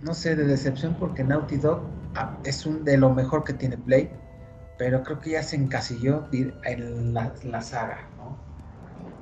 no 0.03 0.15
sé, 0.15 0.37
de 0.37 0.45
decepción 0.45 0.95
porque 0.99 1.25
Naughty 1.25 1.57
Dog 1.57 1.81
ah, 2.15 2.39
es 2.45 2.65
un 2.65 2.85
de 2.85 2.97
lo 2.97 3.13
mejor 3.13 3.43
que 3.43 3.53
tiene 3.53 3.77
Play, 3.77 4.11
pero 4.79 5.03
creo 5.03 5.21
que 5.21 5.31
ya 5.31 5.43
se 5.43 5.57
encasilló 5.57 6.29
en 6.33 7.15
la 7.15 7.61
saga. 7.63 8.09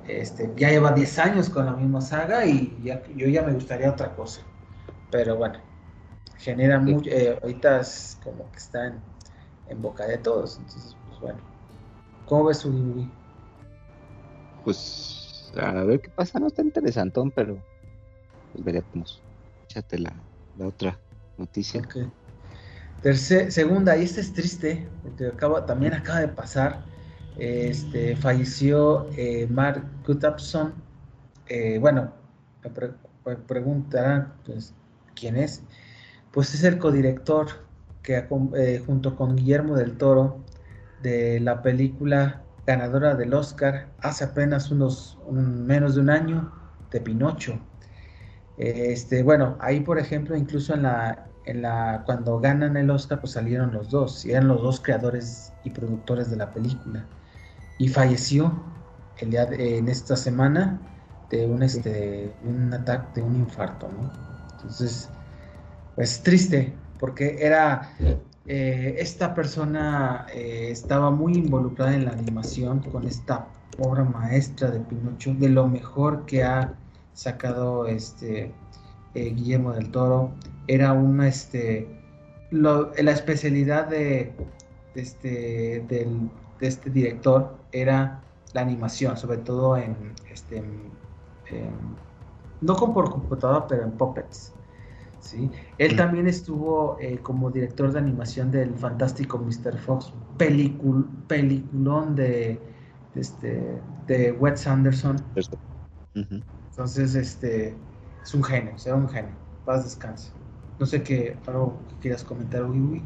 Este, 0.08 0.52
ya 0.56 0.70
lleva 0.70 0.92
10 0.92 1.18
años 1.18 1.50
con 1.50 1.66
la 1.66 1.72
misma 1.72 2.00
saga 2.00 2.46
y 2.46 2.78
yo 3.16 3.28
ya 3.28 3.42
me 3.42 3.52
gustaría 3.52 3.90
otra 3.90 4.14
cosa. 4.14 4.40
Pero 5.10 5.36
bueno, 5.36 5.58
genera 6.38 6.78
mucho, 6.78 7.10
eh, 7.10 7.38
ahorita 7.42 7.80
es 7.80 8.18
como 8.22 8.50
que 8.52 8.58
está 8.58 8.94
en, 9.68 9.82
boca 9.82 10.06
de 10.06 10.18
todos. 10.18 10.58
Entonces, 10.58 10.96
pues 11.08 11.20
bueno. 11.20 11.38
¿Cómo 12.26 12.46
ves 12.46 12.58
su 12.58 13.08
Pues 14.64 15.52
a 15.56 15.84
ver 15.84 16.00
qué 16.00 16.10
pasa, 16.10 16.38
no 16.40 16.48
está 16.48 16.62
interesantón, 16.62 17.30
pero 17.30 17.56
pues 18.52 18.64
veremos. 18.64 19.22
Échate 19.64 19.98
la, 19.98 20.12
la 20.58 20.66
otra 20.66 20.98
noticia. 21.38 21.82
segunda, 23.14 23.96
y 23.96 24.04
esta 24.04 24.20
es 24.20 24.32
triste, 24.32 24.88
porque 25.02 25.26
acaba, 25.28 25.64
también 25.66 25.94
acaba 25.94 26.20
de 26.20 26.28
pasar 26.28 26.82
este, 27.36 28.16
falleció 28.16 29.08
eh, 29.16 29.46
Mark 29.48 29.84
Gustafson. 30.06 30.74
Eh, 31.48 31.78
bueno, 31.78 32.12
me, 32.64 33.36
preguntarán 33.36 34.32
pues, 34.44 34.74
quién 35.14 35.36
es. 35.36 35.62
Pues 36.36 36.52
es 36.52 36.64
el 36.64 36.76
codirector 36.76 37.46
que 38.02 38.28
eh, 38.56 38.82
junto 38.84 39.16
con 39.16 39.36
Guillermo 39.36 39.74
del 39.74 39.96
Toro 39.96 40.44
de 41.02 41.40
la 41.40 41.62
película 41.62 42.42
ganadora 42.66 43.14
del 43.14 43.32
Oscar 43.32 43.88
hace 44.02 44.24
apenas 44.24 44.70
unos 44.70 45.18
menos 45.30 45.94
de 45.94 46.02
un 46.02 46.10
año 46.10 46.52
de 46.90 47.00
Pinocho. 47.00 47.58
Este, 48.58 49.22
bueno, 49.22 49.56
ahí 49.60 49.80
por 49.80 49.98
ejemplo, 49.98 50.36
incluso 50.36 50.74
en 50.74 50.82
la, 50.82 51.26
en 51.46 51.62
la 51.62 52.02
cuando 52.04 52.38
ganan 52.38 52.76
el 52.76 52.90
Oscar, 52.90 53.18
pues 53.18 53.32
salieron 53.32 53.72
los 53.72 53.88
dos, 53.88 54.26
y 54.26 54.32
eran 54.32 54.46
los 54.46 54.60
dos 54.60 54.78
creadores 54.78 55.54
y 55.64 55.70
productores 55.70 56.30
de 56.30 56.36
la 56.36 56.52
película 56.52 57.06
y 57.78 57.88
falleció 57.88 58.62
el 59.20 59.30
día 59.30 59.48
en 59.52 59.88
esta 59.88 60.16
semana 60.16 60.82
de 61.30 61.46
un 61.46 61.62
este 61.62 62.30
un 62.44 62.74
ataque 62.74 63.22
de 63.22 63.26
un 63.26 63.36
infarto 63.36 63.88
entonces 64.52 65.08
pues 65.96 66.22
triste 66.22 66.72
porque 67.00 67.38
era 67.40 67.90
eh, 68.46 68.94
esta 68.98 69.34
persona 69.34 70.26
eh, 70.32 70.68
estaba 70.70 71.10
muy 71.10 71.34
involucrada 71.34 71.94
en 71.94 72.04
la 72.04 72.12
animación 72.12 72.80
con 72.80 73.06
esta 73.06 73.48
obra 73.78 74.04
maestra 74.04 74.70
de 74.70 74.80
Pinocho 74.80 75.34
de 75.34 75.48
lo 75.48 75.66
mejor 75.66 76.24
que 76.26 76.44
ha 76.44 76.74
sacado 77.12 77.86
este 77.86 78.54
eh, 79.14 79.30
Guillermo 79.30 79.72
del 79.72 79.90
Toro 79.90 80.30
era 80.68 80.92
una 80.92 81.26
este 81.26 81.88
la 82.52 83.10
especialidad 83.10 83.88
de, 83.88 84.32
este 84.94 85.84
del 85.88 86.30
de 86.60 86.68
este 86.68 86.90
director 86.90 87.56
era 87.72 88.22
la 88.54 88.62
animación, 88.62 89.16
sobre 89.16 89.38
todo 89.38 89.76
en, 89.76 90.14
este, 90.32 90.62
no 92.60 92.76
como 92.76 92.94
por 92.94 93.10
computadora, 93.10 93.66
pero 93.66 93.84
en 93.84 93.92
puppets. 93.92 94.55
¿Sí? 95.26 95.50
Él 95.78 95.96
también 95.96 96.26
estuvo 96.28 96.98
eh, 97.00 97.18
como 97.18 97.50
director 97.50 97.92
de 97.92 97.98
animación 97.98 98.50
del 98.50 98.74
fantástico 98.76 99.38
Mr. 99.38 99.78
Fox, 99.78 100.12
peliculón 100.36 102.14
de, 102.14 102.60
este, 103.14 103.82
de 104.06 104.32
Wes 104.32 104.66
Anderson. 104.66 105.16
Entonces, 106.70 107.14
este, 107.14 107.78
es 108.22 108.34
un 108.34 108.42
genio, 108.42 108.78
será 108.78 108.96
un 108.96 109.08
genio. 109.08 109.36
Paz, 109.64 109.84
descanse. 109.84 110.32
No 110.78 110.86
sé 110.86 111.02
qué, 111.02 111.40
algo 111.46 111.86
que 111.88 111.96
quieras 111.96 112.22
comentar, 112.22 112.64
Wiwi. 112.64 113.02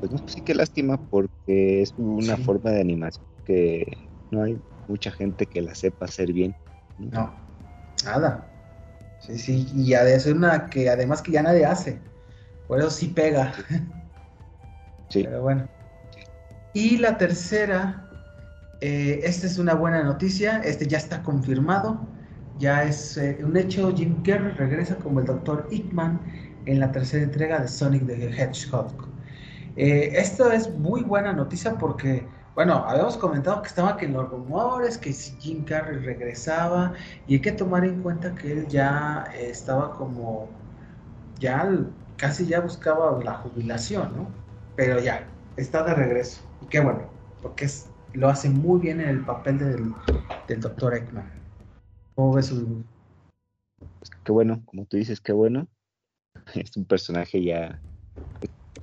Pues 0.00 0.12
no, 0.12 0.18
sí, 0.26 0.40
qué 0.40 0.54
lástima 0.54 0.96
porque 0.96 1.82
es 1.82 1.92
una 1.96 2.36
forma 2.36 2.70
de 2.70 2.80
animación 2.80 3.26
que 3.44 3.84
no 4.30 4.42
hay 4.42 4.58
mucha 4.86 5.10
gente 5.10 5.46
que 5.46 5.60
la 5.60 5.74
sepa 5.74 6.06
hacer 6.06 6.32
bien. 6.32 6.56
No, 6.96 7.34
nada. 8.04 8.57
Sí, 9.20 9.38
sí, 9.38 9.68
y 9.74 9.92
es 9.92 10.26
una 10.26 10.66
que 10.66 10.88
además 10.88 11.22
que 11.22 11.32
ya 11.32 11.42
nadie 11.42 11.64
hace. 11.64 11.98
Por 12.66 12.78
eso 12.78 12.90
sí 12.90 13.08
pega. 13.08 13.52
Sí. 15.10 15.22
Pero 15.24 15.40
bueno. 15.40 15.66
Y 16.74 16.98
la 16.98 17.16
tercera, 17.16 18.10
eh, 18.82 19.20
esta 19.24 19.46
es 19.46 19.56
una 19.56 19.72
buena 19.72 20.02
noticia, 20.02 20.58
este 20.58 20.86
ya 20.86 20.98
está 20.98 21.22
confirmado, 21.22 22.06
ya 22.58 22.84
es 22.84 23.16
eh, 23.16 23.38
un 23.42 23.56
hecho, 23.56 23.94
Jim 23.96 24.22
Carrey 24.22 24.52
regresa 24.52 24.96
como 24.96 25.20
el 25.20 25.26
Dr. 25.26 25.66
Hickman 25.70 26.20
en 26.66 26.80
la 26.80 26.92
tercera 26.92 27.24
entrega 27.24 27.58
de 27.60 27.68
Sonic 27.68 28.06
the 28.06 28.28
Hedgehog. 28.28 28.92
Eh, 29.76 30.12
esto 30.14 30.50
es 30.52 30.70
muy 30.74 31.02
buena 31.02 31.32
noticia 31.32 31.78
porque, 31.78 32.26
bueno, 32.58 32.84
habíamos 32.88 33.16
comentado 33.16 33.62
que 33.62 33.68
estaba 33.68 33.96
que 33.96 34.08
los 34.08 34.28
rumores, 34.28 34.98
que 34.98 35.12
si 35.12 35.38
Jim 35.38 35.64
Carrey 35.64 36.00
regresaba, 36.00 36.92
y 37.24 37.34
hay 37.34 37.40
que 37.40 37.52
tomar 37.52 37.84
en 37.84 38.02
cuenta 38.02 38.34
que 38.34 38.50
él 38.50 38.66
ya 38.66 39.26
estaba 39.32 39.92
como, 39.96 40.50
ya 41.38 41.70
casi 42.16 42.46
ya 42.48 42.58
buscaba 42.60 43.22
la 43.22 43.34
jubilación, 43.34 44.16
¿no? 44.16 44.34
Pero 44.74 44.98
ya, 44.98 45.32
está 45.54 45.84
de 45.84 45.94
regreso. 45.94 46.42
Y 46.60 46.66
qué 46.66 46.80
bueno, 46.80 47.08
porque 47.40 47.66
es, 47.66 47.92
lo 48.12 48.28
hace 48.28 48.50
muy 48.50 48.80
bien 48.80 49.00
en 49.02 49.10
el 49.10 49.24
papel 49.24 49.58
del, 49.58 49.94
del 50.48 50.60
doctor 50.60 50.96
Ekman. 50.96 51.30
¿Cómo 52.16 52.34
ves 52.34 52.46
su... 52.46 52.84
Pues 54.00 54.10
qué 54.24 54.32
bueno, 54.32 54.64
como 54.66 54.84
tú 54.84 54.96
dices, 54.96 55.20
qué 55.20 55.32
bueno. 55.32 55.68
Es 56.56 56.76
un 56.76 56.86
personaje 56.86 57.40
ya, 57.44 57.84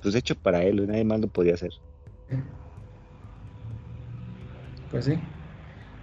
pues 0.00 0.14
hecho 0.14 0.34
para 0.34 0.62
él, 0.62 0.86
nadie 0.86 1.04
más 1.04 1.20
lo 1.20 1.28
podía 1.28 1.52
hacer. 1.52 1.72
Pues 4.90 5.06
sí. 5.06 5.18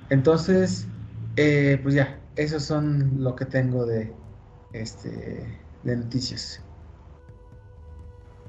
Entonces, 0.10 0.88
eh, 1.38 1.80
pues 1.82 1.96
ya, 1.96 2.20
esos 2.36 2.64
son 2.64 3.24
lo 3.24 3.36
que 3.36 3.46
tengo 3.46 3.86
de, 3.86 4.14
este, 4.74 5.60
de 5.84 5.96
noticias. 5.96 6.62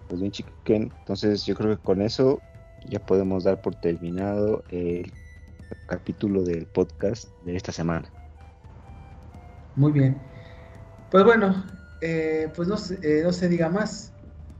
Pues 0.08 0.20
bien, 0.20 0.32
chiquen, 0.32 0.92
entonces 0.98 1.44
yo 1.46 1.54
creo 1.54 1.76
que 1.76 1.82
con 1.82 2.02
eso 2.02 2.40
ya 2.86 2.98
podemos 2.98 3.44
dar 3.44 3.60
por 3.60 3.74
terminado 3.76 4.62
el 4.70 5.12
capítulo 5.86 6.42
del 6.42 6.66
podcast 6.66 7.28
de 7.44 7.56
esta 7.56 7.72
semana. 7.72 8.10
Muy 9.76 9.92
bien. 9.92 10.16
Pues 11.10 11.24
bueno, 11.24 11.64
eh, 12.00 12.50
pues 12.54 12.68
no, 12.68 12.76
eh, 13.02 13.22
no 13.24 13.32
se 13.32 13.48
diga 13.48 13.68
más. 13.68 14.13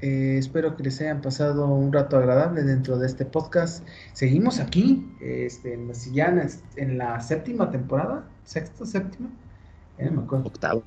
Eh, 0.05 0.36
espero 0.36 0.76
que 0.76 0.82
les 0.82 1.00
hayan 1.00 1.22
pasado 1.22 1.66
un 1.66 1.90
rato 1.90 2.18
agradable 2.18 2.62
dentro 2.62 2.98
de 2.98 3.07
este 3.07 3.24
podcast. 3.24 3.82
Seguimos 4.12 4.61
aquí, 4.61 5.11
este, 5.22 5.72
en, 5.72 5.90
ya 6.12 6.46
en, 6.76 6.98
la 6.98 7.18
séptima 7.20 7.70
temporada, 7.70 8.22
sexta, 8.44 8.84
séptima, 8.84 9.30
Octava. 10.44 10.82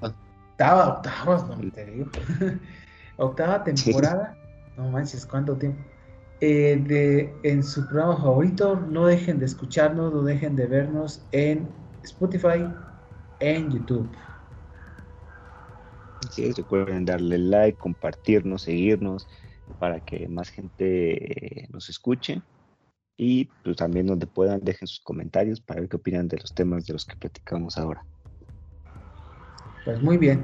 Octava, 0.51 0.87
octava, 0.89 1.55
no 1.55 1.71
te 1.71 1.85
digo. 1.87 2.11
octava 3.17 3.63
temporada. 3.63 4.37
No 4.77 4.91
manches, 4.91 5.25
¿cuánto 5.25 5.55
tiempo? 5.55 5.81
Eh, 6.39 6.79
de, 6.87 7.33
en 7.41 7.63
su 7.63 7.87
programa 7.87 8.17
favorito. 8.17 8.75
No 8.75 9.07
dejen 9.07 9.39
de 9.39 9.45
escucharnos, 9.45 10.13
no 10.13 10.21
dejen 10.21 10.55
de 10.55 10.67
vernos 10.67 11.23
en 11.31 11.67
Spotify, 12.03 12.71
en 13.39 13.71
YouTube. 13.71 14.07
Recuerden 16.55 17.05
darle 17.05 17.37
like, 17.37 17.77
compartirnos, 17.77 18.63
seguirnos 18.63 19.27
para 19.79 19.99
que 19.99 20.27
más 20.27 20.49
gente 20.49 21.63
eh, 21.63 21.67
nos 21.71 21.89
escuche 21.89 22.41
y 23.17 23.45
pues 23.63 23.75
también 23.75 24.05
donde 24.05 24.27
puedan 24.27 24.59
dejen 24.63 24.87
sus 24.87 24.99
comentarios 25.01 25.59
para 25.59 25.81
ver 25.81 25.89
qué 25.89 25.97
opinan 25.97 26.27
de 26.27 26.37
los 26.37 26.53
temas 26.53 26.85
de 26.85 26.93
los 26.93 27.05
que 27.05 27.15
platicamos 27.15 27.77
ahora. 27.77 28.05
Pues 29.83 30.01
muy 30.01 30.17
bien. 30.17 30.43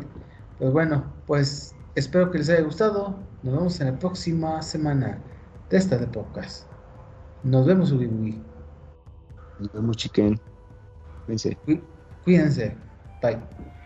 Pues 0.57 0.71
bueno, 0.71 1.13
pues 1.27 1.75
espero 1.95 2.31
que 2.31 2.39
les 2.39 2.49
haya 2.49 2.61
gustado. 2.61 3.19
Nos 3.43 3.53
vemos 3.53 3.79
en 3.79 3.87
la 3.87 3.99
próxima 3.99 4.61
semana 4.61 5.21
de 5.69 5.77
esta 5.77 5.97
de 5.97 6.07
podcast. 6.07 6.67
Nos 7.43 7.65
vemos, 7.65 7.91
Ubi 7.91 8.07
Nos 9.59 9.73
vemos, 9.73 9.97
chiquen. 9.97 10.39
Cuídense. 12.23 12.75
Bye. 13.21 13.82